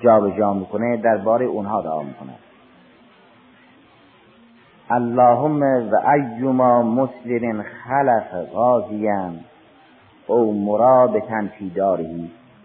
جابجا 0.00 0.36
جا 0.36 0.54
می‌کنه 0.54 0.96
درباره 0.96 1.46
اونها 1.46 1.82
دعا 1.82 2.02
می‌کنه. 2.02 2.32
اللهم 4.90 5.62
و 5.62 5.96
ایما 6.10 6.82
مسلم 6.82 7.62
خلف 7.62 8.34
غازیا 8.52 9.30
او 10.26 10.64
مرابطا 10.64 11.42
فی 11.58 11.72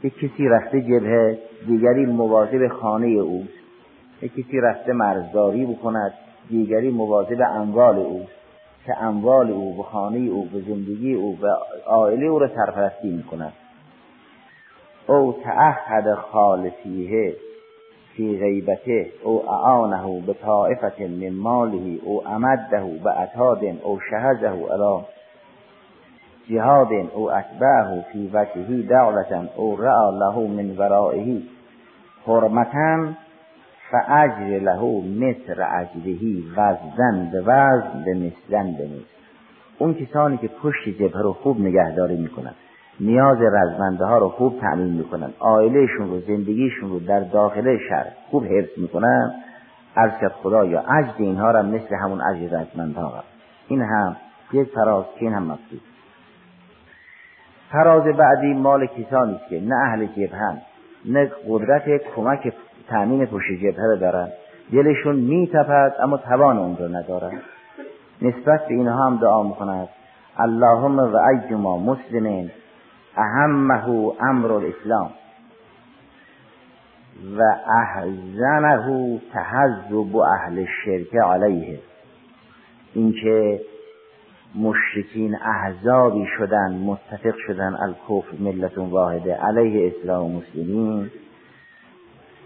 که 0.02 0.10
کسی 0.10 0.48
رفته 0.48 0.82
جبهه 0.82 1.38
دیگری 1.68 2.06
مواظب 2.06 2.68
خانه 2.68 3.08
او. 3.08 3.44
کسی 4.28 4.60
رفته 4.60 4.94
مرزداری 4.94 5.66
بکند 5.66 6.14
دیگری 6.50 6.90
مواظب 6.90 7.42
اموال 7.42 7.98
او 7.98 8.26
که 8.86 9.04
اموال 9.04 9.52
او 9.52 9.78
به 9.78 9.84
خانه 9.84 10.18
او 10.18 10.46
به 10.46 10.62
زندگی 10.62 11.14
او 11.14 11.36
به 11.36 11.50
عائله 11.88 12.26
او 12.26 12.40
را 12.40 12.48
سرپرستی 12.48 13.12
می‌کند. 13.12 13.54
او 15.08 15.36
تعهد 15.44 16.16
خالصیه 16.16 17.36
فی 18.14 18.40
غیبته 18.40 19.08
او 19.24 19.50
اعانه 19.50 20.22
به 20.22 20.34
طائفت 20.34 21.02
من 21.02 21.30
ماله 21.30 22.00
او 22.04 22.28
امده 22.28 23.00
به 23.04 23.22
اتاد 23.22 23.64
او 23.84 24.00
شهزه 24.10 24.48
علی 24.48 25.06
جهاد 26.50 26.88
او 27.14 27.32
اتبعه 27.32 28.06
فی 28.12 28.30
وجهه 28.34 28.88
دعوتا 28.90 29.46
او 29.56 29.76
رأى 29.76 30.12
له 30.20 30.48
من 30.48 30.78
ورائه 30.78 31.42
حرمتا 32.28 33.14
فاجر 33.92 34.60
له 34.60 34.82
مصر 35.20 35.68
اجرهی 35.80 36.44
وزن 36.58 37.30
به 37.32 37.42
وزن 37.42 38.04
به 38.06 38.14
مثلن 38.14 38.72
به 38.78 38.90
اون 39.78 39.94
کسانی 39.94 40.38
که 40.38 40.48
پشت 40.48 40.90
جبهه 40.90 41.22
رو 41.22 41.34
خوب 41.34 41.62
نگهداری 41.62 42.18
می‌کنن 42.18 42.54
نیاز 43.00 43.38
رزمنده 43.42 44.06
ها 44.06 44.18
رو 44.18 44.30
خوب 44.30 44.60
تأمین 44.62 44.94
می‌کنن 44.94 45.30
آیلهشون 45.40 46.10
رو 46.10 46.20
زندگیشون 46.20 46.90
رو 46.90 47.00
در 47.00 47.20
داخل 47.20 47.78
شهر 47.90 48.08
خوب 48.32 48.46
حفظ 48.46 48.78
می‌کنن. 48.78 49.34
از 49.96 50.12
خدا 50.44 50.66
یا 50.66 50.80
عجز 50.80 51.14
اینها 51.18 51.52
را 51.52 51.62
مثل 51.62 51.96
همون 51.96 52.22
عجز 52.22 52.54
رزمنده 52.54 53.02
ها 53.02 53.24
این 53.68 53.82
هم 53.82 54.16
یک 54.54 54.68
فراز 54.68 55.06
که 55.20 55.26
این 55.26 55.34
هم 55.34 55.44
مفید 55.44 55.82
فراز 57.72 58.04
بعدی 58.04 58.54
مال 58.54 58.86
کسانی 58.86 59.40
که 59.50 59.62
نه 59.62 59.76
اهل 59.76 60.06
جبهن 60.06 60.62
نه 61.06 61.32
قدرت 61.48 61.84
کمک 62.16 62.54
تأمین 62.90 63.26
پشت 63.26 63.52
جبهه 63.62 63.86
رو 63.86 63.96
دارن. 63.96 64.30
دلشون 64.74 65.16
میتپد 65.16 65.96
اما 66.04 66.18
توان 66.18 66.58
اون 66.58 66.78
رو 66.78 66.88
ندارن. 66.88 67.42
نسبت 68.22 68.68
به 68.68 68.74
اینها 68.74 69.06
هم 69.06 69.18
دعا 69.18 69.44
می‌کند. 69.44 69.90
اللهم 70.38 71.00
و 71.00 71.16
ایجما 71.16 71.78
مسلمین. 71.78 72.52
اهمه 73.18 73.90
امر 74.22 74.52
الاسلام. 74.52 75.10
و 77.38 77.42
احزنه 77.68 79.20
تحذب 79.34 80.18
اهل 80.18 80.60
الشرک 80.60 81.16
علیه. 81.16 81.80
اینکه 82.94 83.62
مشرکین 84.56 85.36
احزابی 85.36 86.26
شدن 86.38 86.72
متفق 86.72 87.36
شدن 87.48 87.76
الکفر 87.82 88.38
ملت 88.40 88.78
واحده 88.78 89.34
علیه 89.34 89.94
اسلام 89.96 90.36
و 90.36 90.40
مسلمین. 90.40 91.12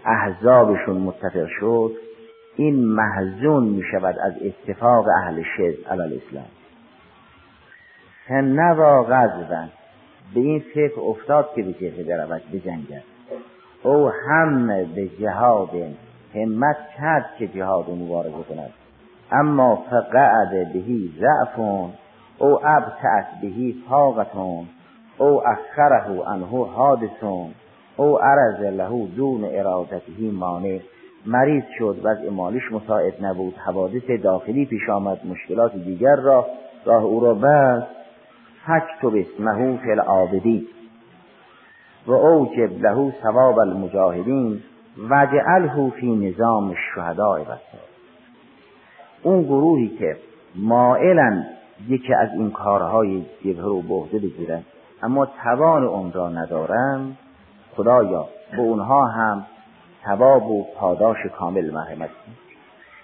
احزابشون 0.04 0.96
متفق 0.96 1.46
شد 1.60 1.92
این 2.56 2.84
محزون 2.84 3.64
می 3.64 3.82
شود 3.90 4.18
از 4.18 4.32
اتفاق 4.42 5.06
اهل 5.08 5.42
شرک 5.56 5.86
علی 5.90 6.02
الاسلام. 6.02 6.46
نوا 8.30 9.02
غزبن 9.02 9.68
به 10.34 10.40
این 10.40 10.64
فکر 10.74 11.00
افتاد 11.00 11.50
که 11.54 11.62
به 11.62 11.72
جهه 11.72 12.04
برود 12.04 12.42
بجنگد 12.52 13.02
او 13.82 14.10
هم 14.28 14.66
به 14.94 15.08
جهاد 15.08 15.70
همت 16.34 16.76
کرد 16.98 17.26
که 17.38 17.48
جهاد 17.48 17.90
مبارزه 17.90 18.42
کند. 18.48 18.70
اما 19.32 19.84
فقعد 19.90 20.72
بهی 20.72 21.10
ضعفون 21.20 21.92
او 22.38 22.66
ابتعت 22.66 23.26
بهی 23.42 23.82
طاقتون 23.90 24.68
او 25.18 25.42
اخره 25.48 26.28
انه 26.28 26.66
حادثون. 26.66 27.54
او 27.96 28.18
عرض 28.18 28.60
له 28.60 29.06
دون 29.16 29.44
ارادته 29.44 30.30
مانع. 30.32 30.78
مریض 31.26 31.64
شد 31.78 31.96
وضع 32.04 32.30
مالیش 32.30 32.72
مساعد 32.72 33.24
نبود. 33.24 33.54
حوادث 33.66 34.10
داخلی 34.22 34.66
پیش 34.66 34.90
آمد 34.90 35.26
مشکلات 35.26 35.76
دیگر 35.76 36.16
را 36.16 36.46
راه 36.84 37.04
او 37.04 37.20
را 37.20 37.34
بست. 37.34 37.86
فکتب 38.66 39.16
اسمه 39.16 39.76
فی 39.76 39.90
العابدی 39.90 40.68
و 42.06 42.12
اوجب 42.12 42.82
له 42.82 43.12
ثواب 43.22 43.58
المجاهدین. 43.58 44.62
وجعله 45.10 45.90
فی 45.90 46.16
نظام 46.16 46.70
الشهداء 46.70 47.40
و 47.40 47.56
اون 49.22 49.42
گروهی 49.42 49.88
که 49.88 50.16
مائلا 50.54 51.44
یکی 51.88 52.14
از 52.14 52.28
این 52.32 52.50
کارهای 52.50 53.24
جبه 53.44 53.62
رو 53.62 53.82
بهده 53.82 54.18
بگیرن 54.18 54.62
اما 55.02 55.26
توان 55.26 55.84
اون 55.84 56.12
را 56.12 56.28
ندارن. 56.28 57.16
خدایا 57.76 58.28
به 58.52 58.62
اونها 58.62 59.06
هم 59.06 59.46
ثواب 60.04 60.50
و 60.50 60.66
پاداش 60.76 61.16
کامل 61.38 61.70
مرحمت 61.70 62.10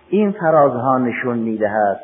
این 0.09 0.33
فرازها 0.33 0.99
نشون 0.99 1.39
می‌دهد 1.39 2.01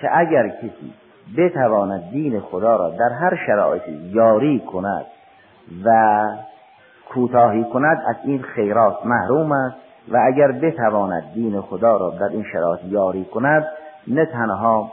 که 0.00 0.08
اگر 0.18 0.48
کسی 0.48 0.92
بتواند 1.36 2.10
دین 2.10 2.40
خدا 2.40 2.76
را 2.76 2.90
در 2.90 3.12
هر 3.20 3.38
شرایطی 3.46 3.92
یاری 3.92 4.60
کند 4.72 5.06
و 5.84 6.20
کوتاهی 7.08 7.64
کند 7.64 8.02
از 8.08 8.16
این 8.24 8.42
خیرات 8.42 9.06
محروم 9.06 9.52
است 9.52 9.76
و 10.08 10.18
اگر 10.26 10.52
بتواند 10.52 11.22
دین 11.34 11.60
خدا 11.60 11.96
را 11.96 12.10
در 12.10 12.28
این 12.28 12.44
شرایط 12.52 12.80
یاری 12.84 13.24
کند 13.24 13.66
نه 14.08 14.26
تنها 14.26 14.92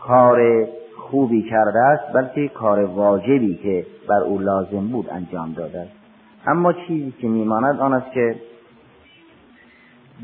کار 0.00 0.66
خوبی 1.10 1.50
کرده 1.50 1.78
است 1.78 2.12
بلکه 2.14 2.48
کار 2.48 2.84
واجبی 2.84 3.56
که 3.62 3.86
بر 4.08 4.20
او 4.20 4.38
لازم 4.38 4.88
بود 4.88 5.10
انجام 5.10 5.52
داده 5.52 5.80
است. 5.80 5.97
اما 6.48 6.72
چیزی 6.72 7.14
که 7.20 7.28
میماند 7.28 7.80
آن 7.80 7.92
است 7.92 8.12
که 8.12 8.36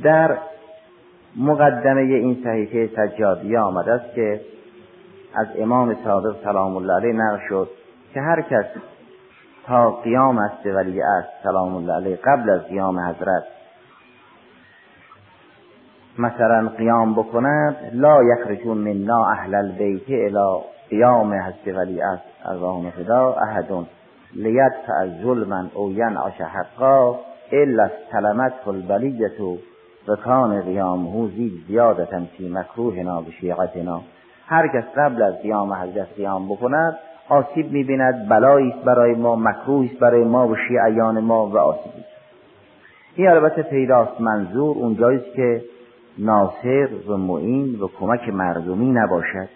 در 0.02 0.38
مقدمه 1.36 2.00
این 2.00 2.40
صحیفه 2.44 2.90
سجادیه 2.96 3.58
آمده 3.58 3.92
است 3.92 4.14
که 4.14 4.40
از 5.34 5.46
امام 5.58 5.96
صادق 6.04 6.44
سلام 6.44 6.76
الله 6.76 6.92
علیه 6.92 7.12
نقل 7.12 7.38
شد 7.48 7.70
که 8.14 8.20
هر 8.20 8.42
کس 8.42 8.64
تا 9.66 9.90
قیام 9.90 10.38
است 10.38 10.66
ولی 10.66 11.02
است 11.02 11.28
سلام 11.42 11.74
الله 11.74 11.92
علیه 11.92 12.16
قبل 12.16 12.50
از 12.50 12.60
قیام 12.68 13.00
حضرت 13.00 13.44
مثلا 16.18 16.68
قیام 16.68 17.14
بکند 17.14 17.76
لا 17.92 18.22
یخرجون 18.22 18.78
منا 18.78 19.26
اهل 19.26 19.54
البیت 19.54 20.08
الى 20.08 20.62
قیام 20.90 21.34
حضرت 21.34 21.76
ولی 21.76 22.02
از 22.02 22.18
ارواحون 22.44 22.90
فدا 22.90 23.36
احد 24.36 24.46
لیدفع 24.46 25.22
ظلما 25.22 25.64
او 25.74 25.90
ینعش 25.90 26.40
حقا 26.40 27.18
الا 27.52 27.84
استلمته 27.84 28.68
البلیت 28.68 29.40
و 30.08 30.16
کان 30.24 30.62
قیامه 30.62 31.28
زید 31.28 31.52
زیادتا 31.68 32.20
فی 32.36 32.48
مکروهنا 32.48 33.20
به 33.20 33.30
شیعتنا. 33.30 34.00
هر 34.46 34.68
کس 34.68 34.84
قبل 34.96 35.22
از 35.22 35.42
قیام 35.42 35.72
حضرت 35.72 36.14
قیام 36.16 36.48
بکند 36.48 36.98
آسیب 37.28 37.72
می‌بیند 37.72 38.28
بلایی 38.28 38.74
برای 38.84 39.14
ما 39.14 39.36
مکروه 39.36 39.84
است 39.90 40.00
برای 40.00 40.24
ما 40.24 40.48
و 40.48 40.56
شیعیان 40.68 41.20
ما 41.20 41.46
و 41.46 41.58
آسیبی 41.58 42.04
این 43.16 43.28
البته 43.28 43.62
پیداست 43.62 44.20
منظور 44.20 44.76
اونجایی 44.76 45.20
که 45.36 45.62
ناصر 46.18 46.88
و 47.08 47.16
معین 47.16 47.80
و 47.80 47.88
کمک 48.00 48.28
مردمی 48.28 48.92
نباشد. 48.92 49.48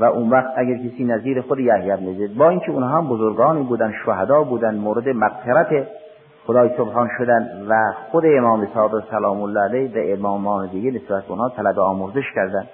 و 0.00 0.04
اون 0.04 0.30
وقت 0.30 0.52
اگر 0.56 0.76
کسی 0.76 1.04
نظیر 1.04 1.40
خود 1.40 1.58
یحیی 1.58 1.96
بن 1.96 2.34
با 2.38 2.48
اینکه 2.48 2.70
اونها 2.70 2.98
هم 2.98 3.08
بزرگانی 3.08 3.62
بودن 3.62 3.92
شهدا 4.06 4.42
بودن 4.42 4.74
مورد 4.74 5.08
مغفرت 5.08 5.86
خدای 6.46 6.70
سبحان 6.76 7.08
شدن 7.18 7.66
و 7.68 7.92
خود 8.10 8.24
امام 8.26 8.68
صادق 8.74 9.10
سلام 9.10 9.42
الله 9.42 9.60
علیه 9.60 9.90
و 9.94 10.18
امامان 10.18 10.66
دیگه 10.66 10.90
نسبت 10.90 11.24
اونها 11.28 11.48
طلب 11.48 11.78
آموزش 11.78 12.24
کردن. 12.34 12.66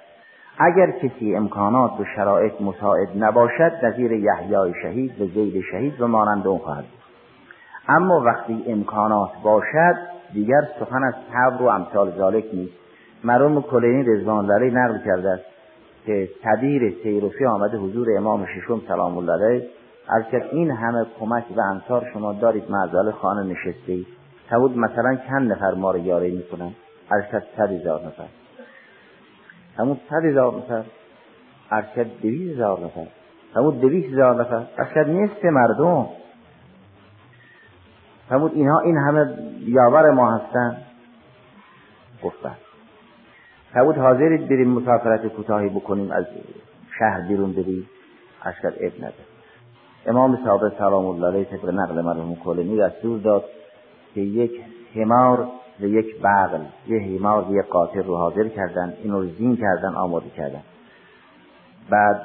اگر 0.59 0.91
کسی 0.91 1.35
امکانات 1.35 1.99
و 1.99 2.05
شرایط 2.15 2.53
مساعد 2.61 3.07
نباشد 3.19 3.71
نظیر 3.83 4.11
یحیای 4.11 4.73
شهید 4.81 5.21
و 5.21 5.25
زید 5.25 5.63
شهید 5.71 6.01
و 6.01 6.07
مانند 6.07 6.47
اون 6.47 6.57
خواهد 6.57 6.85
اما 7.87 8.21
وقتی 8.25 8.63
امکانات 8.67 9.29
باشد 9.43 9.95
دیگر 10.33 10.61
سخن 10.79 11.03
از 11.03 11.13
صبر 11.33 11.61
و 11.63 11.65
امثال 11.65 12.11
ذالک 12.17 12.45
نیست. 12.53 12.73
مرحوم 13.23 13.61
کلینی 13.61 14.03
رضوان 14.03 14.51
الله 14.51 14.71
نقل 14.71 14.97
کرده 15.05 15.29
است. 15.29 15.58
که 16.05 16.29
تدیر 16.43 16.95
سیروفی 17.03 17.45
آمده 17.45 17.77
حضور 17.77 18.17
امام 18.17 18.45
ششم 18.45 18.81
سلام 18.87 19.17
الله 19.17 19.33
علیه. 19.33 19.69
از 20.09 20.23
که 20.31 20.45
این 20.51 20.71
همه 20.71 21.05
کمک 21.19 21.43
و 21.55 21.61
انصار 21.61 22.09
شما 22.13 22.33
دارید 22.33 22.71
معزال 22.71 23.11
خانه 23.11 23.43
نشسته 23.43 23.91
اید 23.91 24.07
تبود 24.49 24.77
مثلا 24.77 25.15
چند 25.27 25.51
نفر 25.51 25.73
ما 25.73 25.91
رو 25.91 25.97
یاری 25.97 26.31
می‌کنن؟ 26.31 26.71
که 27.31 27.43
صد 27.57 27.71
هزار 27.71 28.01
نفر. 28.05 28.25
همون 29.77 29.97
صد 30.09 30.25
هزار 30.25 30.55
نفر. 30.55 30.83
که 31.95 32.03
دویز 32.03 32.55
هزار 32.55 32.79
نفر. 32.79 33.07
همون 33.55 33.79
دویز 33.79 34.13
هزار 34.13 34.41
نفر. 34.41 34.63
که 34.93 34.99
نصف 34.99 35.45
مردم. 35.45 36.07
همون 38.29 38.51
اینها 38.53 38.79
این 38.79 38.97
همه 38.97 39.33
یاور 39.59 40.11
ما 40.11 40.31
هستن. 40.31 40.77
گفتن. 42.23 42.55
بود 43.73 43.97
حاضرید 43.97 44.49
بریم 44.49 44.69
مسافرت 44.69 45.27
کوتاهی 45.27 45.69
بکنیم 45.69 46.11
از 46.11 46.25
شهر 46.99 47.27
بیرون 47.27 47.53
بریم. 47.53 47.89
اشکر 48.45 48.67
اب 48.67 48.93
نده 48.97 49.13
امام 50.05 50.39
صادق 50.45 50.77
سلام 50.77 51.05
الله 51.05 51.27
علیه 51.27 51.43
طبق 51.43 51.69
نقل 51.69 52.01
مرحوم 52.01 52.35
کلمی 52.35 52.77
دستور 52.77 53.19
داد 53.19 53.45
که 54.13 54.21
یک 54.21 54.51
حمار 54.95 55.47
و 55.79 55.85
یک 55.85 56.21
بغل 56.21 56.61
یه 56.87 56.99
حمار 56.99 57.51
و 57.51 57.55
یک 57.55 57.65
قاطر 57.65 58.01
رو 58.01 58.17
حاضر 58.17 58.47
کردن 58.47 58.93
اینو 59.03 59.25
زین 59.25 59.57
کردن 59.57 59.95
آماده 59.95 60.29
کردن. 60.29 60.61
بعد 61.89 62.21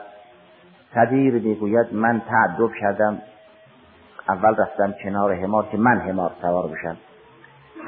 صدیر 0.95 1.34
می‌گوید 1.34 1.95
من 1.95 2.22
تعدب 2.28 2.70
کردم 2.80 3.18
اول 4.28 4.55
رفتم 4.57 4.95
کنار 5.05 5.34
حمار 5.34 5.66
که 5.72 5.76
من 5.76 5.99
حمار 5.99 6.32
سوار 6.42 6.68
بشم. 6.68 6.97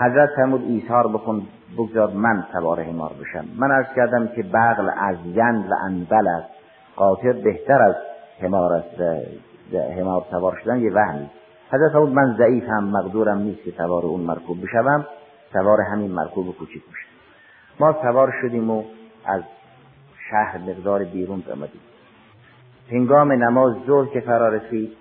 حضرت 0.00 0.30
فرمود 0.36 0.62
ایثار 0.62 1.08
بکن 1.08 1.46
بگذار 1.78 2.10
من 2.10 2.44
سوار 2.52 2.82
حمار 2.82 3.12
بشم. 3.20 3.44
من 3.56 3.70
عرض 3.70 3.86
کردم 3.96 4.26
که 4.26 4.42
بغل 4.42 4.90
از 4.98 5.16
یند 5.26 5.70
و 5.70 5.74
انبل 5.84 6.28
است. 6.28 6.48
قاطر 6.96 7.32
بهتر 7.32 7.82
از 7.82 7.94
حمار 8.40 8.72
است 8.72 9.00
حمار 9.98 10.24
سوار 10.30 10.60
شدن 10.64 10.80
یه 10.80 10.92
وهمی 10.92 11.30
حضرت 11.70 11.92
فرمود 11.92 12.12
من 12.12 12.36
ضعیف 12.38 12.64
هم 12.68 12.84
مقدورم 12.84 13.38
نیست 13.38 13.62
که 13.62 13.70
سوار 13.70 14.06
اون 14.06 14.20
مرکوب 14.20 14.62
بشوم. 14.62 15.06
سوار 15.52 15.80
همین 15.80 16.10
مرکوب 16.10 16.56
کوچیک 16.58 16.82
بشم 16.82 17.08
ما 17.80 17.92
سوار 18.02 18.34
شدیم 18.42 18.70
و 18.70 18.84
از 19.26 19.42
شهر 20.30 20.58
مقدار 20.58 21.04
بیرون 21.04 21.42
آمدیم. 21.52 21.80
هنگام 22.90 23.32
نماز 23.32 23.74
ظهر 23.86 24.06
که 24.06 24.20
فرا 24.20 24.48
رسید 24.48 24.92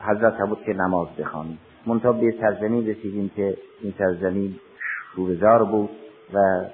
حضرت 0.00 0.38
بود 0.48 0.62
که 0.62 0.72
نماز 0.72 1.08
بخوانیم 1.18 1.58
منتها 1.86 2.12
به 2.12 2.34
سرزمین 2.40 2.86
رسیدیم 2.86 3.30
که 3.36 3.56
این 3.82 3.94
سرزمین 3.98 4.56
شورزار 5.14 5.64
بود 5.64 5.90
و 6.34 6.64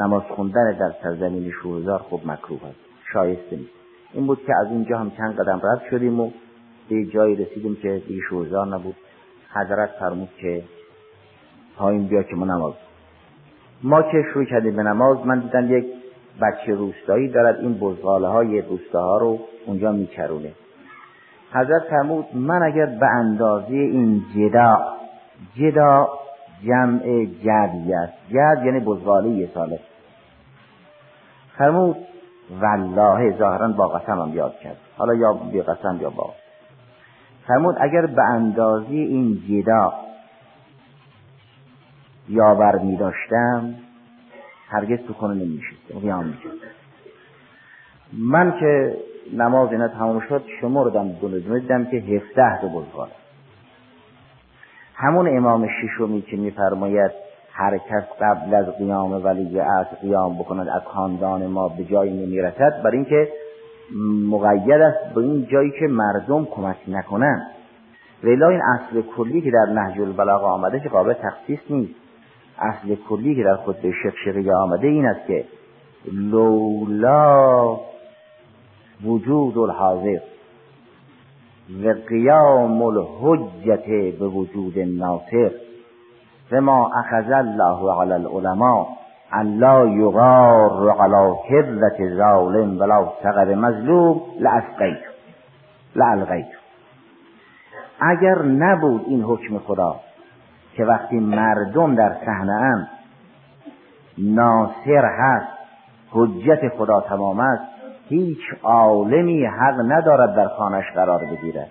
نماز 0.00 0.22
خوندن 0.22 0.72
در 0.72 0.94
سرزمین 1.02 1.50
شورزار 1.62 1.98
خوب 1.98 2.26
مکروه 2.26 2.66
است 2.66 2.78
شایسته 3.12 3.56
نیست. 3.56 3.70
این 4.12 4.26
بود 4.26 4.44
که 4.46 4.52
از 4.60 4.66
اینجا 4.66 4.98
هم 4.98 5.10
چند 5.10 5.36
قدم 5.40 5.60
رد 5.64 5.82
شدیم 5.90 6.20
و 6.20 6.30
به 6.88 7.04
جایی 7.04 7.36
رسیدیم 7.36 7.76
که 7.76 8.02
دیگه 8.08 8.20
شورزار 8.28 8.66
نبود. 8.66 8.96
حضرت 9.54 9.90
فرمود 10.00 10.28
که 10.40 10.62
پایین 11.76 12.08
بیا 12.08 12.22
که 12.22 12.36
ما 12.36 12.44
نماز. 12.44 12.74
ما 13.82 14.02
که 14.02 14.24
شروع 14.32 14.44
کردیم 14.44 14.76
به 14.76 14.82
نماز 14.82 15.26
من 15.26 15.38
دیدم 15.40 15.78
یک 15.78 15.86
بچه 16.42 16.74
روستایی 16.74 17.28
دارد 17.28 17.60
این 17.60 17.74
بزغاله 17.74 18.28
های 18.28 18.60
روستاها 18.60 19.18
رو 19.18 19.38
اونجا 19.66 19.92
میچرونه. 19.92 20.52
حضرت 21.52 21.82
فرمود 21.90 22.26
من 22.34 22.62
اگر 22.62 22.86
به 22.86 23.06
اندازه 23.06 23.74
این 23.74 24.24
جدا 24.36 24.78
جدا 25.56 26.08
جمع 26.64 27.24
جدی 27.24 27.94
است. 27.94 28.12
جد 28.30 28.64
یعنی 28.64 28.80
بزغاله 28.80 29.48
ساله. 29.54 29.80
فرمود 31.58 31.96
والله 32.60 33.38
ظاهرا 33.38 33.68
با 33.68 33.88
قسم 33.88 34.20
هم 34.20 34.34
یاد 34.34 34.58
کرد. 34.58 34.76
حالا 34.96 35.14
یا 35.14 35.32
بی 35.32 35.62
قسم 35.62 35.98
یا 36.00 36.10
با. 36.10 36.34
فرمود 37.46 37.76
اگر 37.80 38.06
به 38.06 38.22
اندازه 38.22 38.90
این 38.90 39.42
جدا 39.48 39.92
یاور 42.28 42.78
می 42.78 42.96
داشتم 42.96 43.74
هرگز 44.68 44.98
تو 45.06 45.12
کنه 45.12 45.34
نمی 45.34 45.62
می 45.92 46.34
من 48.12 48.58
که 48.60 48.96
نماز 49.32 49.72
اینا 49.72 49.88
تمام 49.88 50.20
شد 50.28 50.42
شمردم 50.60 51.08
دیدم 51.08 51.84
که 51.84 51.96
هفته 51.96 52.60
دو 52.60 52.68
بزرگان 52.68 53.08
همون 54.94 55.36
امام 55.36 55.68
ششمی 55.68 56.22
که 56.22 56.36
میفرماید 56.36 57.10
هر 57.52 57.78
کس 57.78 58.04
قبل 58.20 58.54
از 58.54 58.66
قیام 58.78 59.24
ولی 59.24 59.60
از 59.60 59.86
قیام 60.02 60.38
بکند 60.38 60.68
از 60.68 60.82
خاندان 60.82 61.46
ما 61.46 61.68
به 61.68 61.84
جایی 61.84 62.26
نمی‌رسد 62.26 62.82
برای 62.84 62.96
اینکه 62.96 63.28
مقید 64.30 64.72
است 64.72 65.14
به 65.14 65.20
این 65.20 65.46
جایی 65.46 65.70
که 65.70 65.86
مردم 65.86 66.44
کمک 66.44 66.76
نکنند. 66.88 67.46
ولی 68.24 68.44
این 68.44 68.60
اصل 68.62 69.02
کلی 69.16 69.40
که 69.40 69.50
در 69.50 69.72
نهج 69.72 70.00
البلاغه 70.00 70.44
آمده 70.44 70.80
که 70.80 70.88
قابل 70.88 71.12
تخصیص 71.12 71.58
نیست. 71.70 71.94
اصل 72.58 72.94
کلی 73.08 73.34
که 73.34 73.42
در 73.42 73.56
خود 73.56 73.76
به 73.82 73.92
شق 73.92 74.48
آمده 74.48 74.86
این 74.86 75.06
است 75.06 75.26
که 75.26 75.44
لولا 76.12 77.80
وجود 79.04 79.58
الحاضر 79.58 80.20
و 81.84 81.94
قیام 82.08 82.82
الحجت 82.82 84.18
به 84.18 84.26
وجود 84.26 84.78
الناصر 84.78 85.50
و 86.52 86.60
ما 86.60 86.90
اخذ 86.94 87.32
الله 87.32 88.00
علی 88.00 88.12
العلماء 88.12 88.86
ان 89.32 89.58
لا 89.58 89.86
یغار 89.86 90.90
علی 90.90 91.34
کذت 91.48 92.16
ظالم 92.16 92.80
ولا 92.80 93.12
سقر 93.22 93.54
مظلوم. 93.54 94.20
لاسقیت 94.40 95.00
لالغیت 95.96 96.48
اگر 98.00 98.42
نبود 98.42 99.04
این 99.06 99.22
حکم 99.22 99.58
خدا 99.58 99.96
که 100.74 100.84
وقتی 100.84 101.20
مردم 101.20 101.94
در 101.94 102.16
صحنه 102.26 102.88
ناصر 104.18 105.04
هست 105.04 105.58
حجت 106.10 106.68
خدا 106.78 107.00
تمام 107.00 107.40
است 107.40 107.77
هیچ 108.08 108.38
عالمی 108.62 109.44
حق 109.44 109.80
ندارد 109.84 110.36
در 110.36 110.48
خانش 110.48 110.84
قرار 110.94 111.24
بگیرد. 111.24 111.70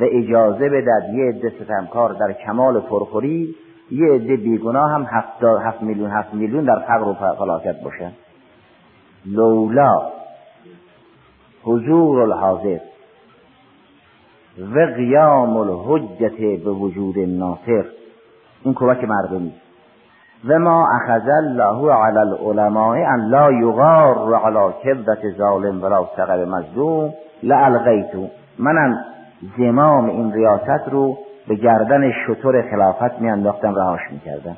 و 0.00 0.04
اجازه 0.04 0.68
بدد 0.68 1.14
یه 1.14 1.24
عده 1.24 1.52
ستمکار 1.60 2.12
در 2.12 2.32
کمال 2.32 2.80
پرخوری 2.80 3.54
یه 3.90 4.12
عده 4.12 4.36
بیگناه 4.36 4.90
هم 4.90 5.06
هفت, 5.10 5.44
هفت 5.64 5.82
میلیون 5.82 6.10
هفت 6.10 6.34
میلیون 6.34 6.64
در 6.64 6.78
فقر 6.78 7.08
و 7.08 7.14
فلاکت 7.14 7.82
باشن 7.84 8.12
لولا 9.26 10.12
حضور 11.62 12.22
الحاضر 12.22 12.78
و 14.58 14.94
قیام 14.96 15.56
الحجت 15.56 16.64
به 16.64 16.70
وجود 16.70 17.18
ناصر. 17.18 17.84
این 18.64 18.74
کمک 18.74 19.04
مردمی. 19.04 19.52
و 20.48 20.58
ما 20.58 20.88
اخذ 20.88 21.28
الله 21.28 21.92
علی 21.92 22.18
العلماء 22.18 22.96
ان 22.96 23.20
لا 23.20 23.52
یغار 23.52 24.34
علی 24.34 24.72
کبدت 24.84 25.36
ظالم 25.38 25.82
ولا 25.82 26.04
سقر 26.16 26.44
مظلوم 26.44 27.12
لالغیتو 27.42 28.28
منم 28.58 29.04
زمام 29.58 30.04
این 30.08 30.32
ریاست 30.32 30.88
رو 30.90 31.18
به 31.48 31.54
گردن 31.54 32.12
شطور 32.26 32.70
خلافت 32.70 33.20
میانداختم 33.20 33.74
رهاش 33.74 34.00
می‌کردم. 34.10 34.56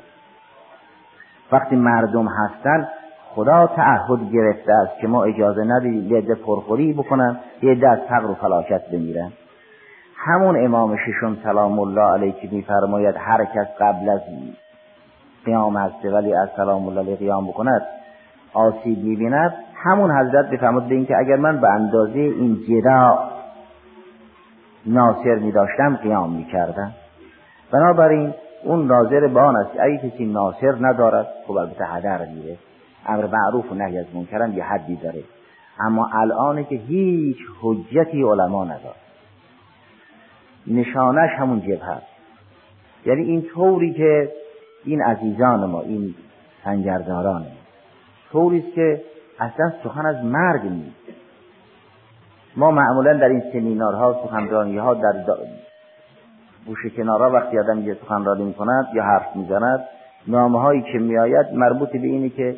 وقتی 1.51 1.75
مردم 1.75 2.27
هستن 2.27 2.87
خدا 3.35 3.67
تعهد 3.67 4.31
گرفته 4.31 4.73
است 4.73 4.99
که 5.01 5.07
ما 5.07 5.23
اجازه 5.23 5.63
ندید 5.63 6.11
یه 6.11 6.35
پرخوری 6.35 6.93
بکنن 6.93 7.37
یه 7.61 7.89
از 7.89 7.99
فقر 8.09 8.25
و 8.25 8.33
فلاکت 8.33 8.81
بمیرن. 8.91 9.31
همون 10.17 10.65
امام 10.65 10.97
ششم 10.97 11.37
سلام 11.43 11.79
الله 11.79 12.13
علیه 12.13 12.31
که 12.31 12.47
میفرماید 12.51 13.15
هر 13.17 13.45
کس 13.45 13.67
قبل 13.79 14.09
از 14.09 14.21
قیام 15.45 15.77
هسته 15.77 16.11
ولی 16.11 16.33
از 16.33 16.49
سلام 16.55 16.87
الله 16.87 17.01
علیه 17.01 17.15
قیام 17.15 17.47
بکند 17.47 17.81
آسیب 18.53 19.03
می‌بیند. 19.03 19.53
همون 19.83 20.11
حضرت 20.11 20.49
بفرمود 20.49 20.87
به 20.87 20.95
اینکه 20.95 21.17
اگر 21.17 21.35
من 21.35 21.61
به 21.61 21.69
اندازه 21.69 22.19
این 22.19 22.57
جدا 22.69 23.19
ناصر 24.85 25.35
میداشتم 25.35 25.95
قیام 25.95 26.31
می‌کردم. 26.31 26.91
بنابراین 27.71 28.33
اون 28.63 28.87
ناظر 28.87 29.27
به 29.27 29.39
آن 29.39 29.55
است 29.55 29.71
اگه 29.79 29.97
کسی 29.97 30.25
ناصر 30.25 30.75
ندارد 30.79 31.27
خب 31.47 31.57
البته 31.57 31.85
هدر 31.85 32.25
میره 32.25 32.57
امر 33.05 33.25
معروف 33.25 33.71
و 33.71 33.75
نهی 33.75 33.99
از 33.99 34.05
منکرم 34.15 34.53
یه 34.53 34.63
حدی 34.63 34.95
داره. 34.95 35.23
اما 35.79 36.09
الانه 36.13 36.63
که 36.63 36.75
هیچ 36.75 37.37
حجتی 37.61 38.23
علما 38.23 38.63
نداره 38.63 38.95
نشانش 40.67 41.29
همون 41.39 41.61
جبه 41.61 41.85
هست 41.85 42.05
یعنی 43.05 43.21
این 43.21 43.41
طوری 43.41 43.93
که 43.93 44.31
این 44.85 45.01
عزیزان 45.01 45.65
ما 45.65 45.81
این 45.81 46.15
سنگرداران 46.63 47.41
ما. 47.41 47.47
طوری 48.31 48.59
است 48.59 48.75
که 48.75 49.01
اصلا 49.39 49.73
سخن 49.83 50.05
از 50.05 50.25
مرگ 50.25 50.61
نیست. 50.61 50.95
ما 52.57 52.71
معمولا 52.71 53.13
در 53.13 53.29
این 53.29 53.43
سمینارها 53.53 54.21
سخنرانی 54.25 54.77
ها 54.77 54.93
در 54.93 55.13
بوش 56.65 56.85
کنارا 56.97 57.31
وقتی 57.31 57.59
آدم 57.59 57.81
یه 57.87 57.93
سخنرانی 57.93 58.43
می‌کند 58.43 58.87
یا 58.93 59.03
حرف 59.03 59.35
می‌زند 59.35 59.85
نامه 60.27 60.59
هایی 60.59 60.81
که 60.81 60.99
میآید 60.99 61.53
مربوط 61.53 61.89
به 61.89 62.07
اینه 62.07 62.29
که 62.29 62.55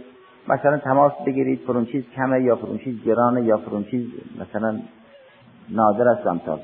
مثلا 0.48 0.78
تماس 0.78 1.12
بگیرید 1.26 1.60
فرون 1.68 1.86
چیز 1.86 2.04
کمه 2.16 2.42
یا 2.42 2.56
فرون 2.56 2.78
چیز 2.78 3.04
گرانه 3.04 3.42
یا 3.42 3.58
فرون 3.58 3.84
چیز 3.84 4.08
مثلا 4.40 4.80
نادر 5.70 6.08
است 6.08 6.28
امثال 6.28 6.60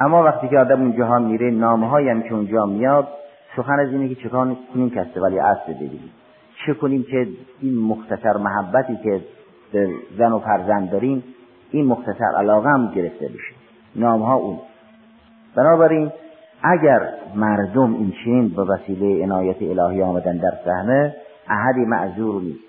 اما 0.00 0.22
وقتی 0.22 0.48
که 0.48 0.58
آدم 0.58 0.80
اونجاها 0.80 1.18
میره 1.18 1.50
نامه 1.50 2.10
هم 2.10 2.22
که 2.22 2.34
اونجا 2.34 2.66
میاد 2.66 3.08
سخن 3.56 3.78
از 3.78 3.88
اینه 3.88 4.08
که 4.08 4.14
چکار 4.14 4.56
کنیم 4.74 4.90
کسته 4.90 5.20
ولی 5.20 5.38
اصل 5.38 5.72
ببینیم. 5.72 6.10
چه 6.66 6.74
کنیم 6.74 7.02
که 7.02 7.28
این 7.60 7.78
مختصر 7.78 8.36
محبتی 8.36 8.96
که 8.96 9.20
به 9.72 9.88
زن 10.18 10.32
و 10.32 10.38
فرزند 10.38 10.90
داریم 10.90 11.24
این 11.70 11.86
مختصر 11.86 12.36
علاقه 12.38 12.68
هم 12.68 12.92
گرفته 12.94 13.28
بشه. 13.28 13.54
نامه 13.96 14.26
ها 14.26 14.34
اون. 14.34 14.58
بنابراین 15.56 16.10
اگر 16.62 17.08
مردم 17.34 17.94
این 17.94 18.12
چین 18.24 18.48
به 18.48 18.62
وسیله 18.62 19.24
عنایت 19.24 19.62
الهی 19.62 20.02
آمدن 20.02 20.36
در 20.36 20.52
صحنه 20.64 21.14
احدی 21.48 21.84
معذور 21.84 22.42
نیست. 22.42 22.64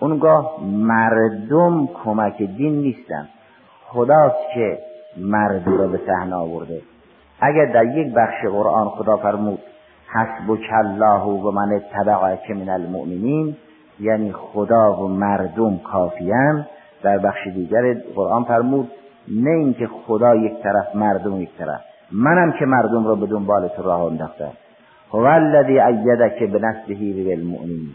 اونگاه 0.00 0.64
مردم 0.64 1.86
کمک 2.04 2.42
دین 2.42 2.80
نیستن. 2.80 3.28
خداست 3.88 4.54
که 4.54 4.78
مردم 5.16 5.78
را 5.78 5.86
به 5.86 6.00
صحنه 6.06 6.34
آورده. 6.34 6.82
اگر 7.40 7.64
در 7.72 7.84
یک 7.84 8.14
بخش 8.14 8.44
قرآن 8.52 8.88
خدا 8.88 9.16
فرمود 9.16 9.58
حسب 10.08 10.58
الله 10.72 11.22
و 11.22 11.50
من 11.50 11.80
که 12.46 12.54
من 12.54 12.68
المؤمنین 12.68 13.56
یعنی 14.00 14.32
خدا 14.32 14.92
و 14.92 15.08
مردم 15.08 15.78
کافیان 15.78 16.66
در 17.02 17.18
بخش 17.18 17.46
دیگر 17.46 17.94
قرآن 18.14 18.44
فرمود 18.44 18.90
نه 19.28 19.50
اینکه 19.50 19.86
خدا 19.86 20.34
یک 20.34 20.62
طرف 20.62 20.94
مردم 20.94 21.40
یک 21.40 21.50
طرف. 21.58 21.80
منم 22.12 22.52
که 22.52 22.64
مردم 22.64 23.06
را 23.06 23.14
به 23.14 23.26
دنبال 23.26 23.68
تو 23.68 23.82
راه 23.82 24.02
انداختم. 24.02 24.52
هو 25.12 25.24
الذی 25.24 25.78
که 26.38 26.46
به 26.46 26.58
به 27.24 27.32
المؤمنین 27.32 27.94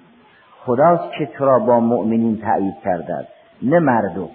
خداست 0.65 1.03
که 1.17 1.25
تو 1.25 1.45
را 1.45 1.59
با 1.59 1.79
مؤمنین 1.79 2.41
تایید 2.41 2.75
کرده 2.83 3.27
نه 3.63 3.79
مردم. 3.79 4.29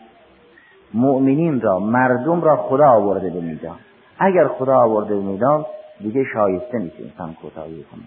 مؤمنین 0.95 1.61
را 1.61 1.79
مردم 1.79 2.41
را 2.41 2.57
خدا 2.57 2.89
آورده 2.89 3.31
به 3.31 3.41
میدان. 3.41 3.77
اگر 4.19 4.49
خدا 4.49 4.77
آورده 4.77 5.15
به 5.15 5.23
میدان 5.23 5.67
دیگه 6.01 6.25
شایسته 6.35 6.79
نیست 6.79 6.97
انسان 7.01 7.35
کوتاهی 7.35 7.85
کنه. 7.85 8.03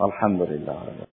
الحمدلله 0.00 1.06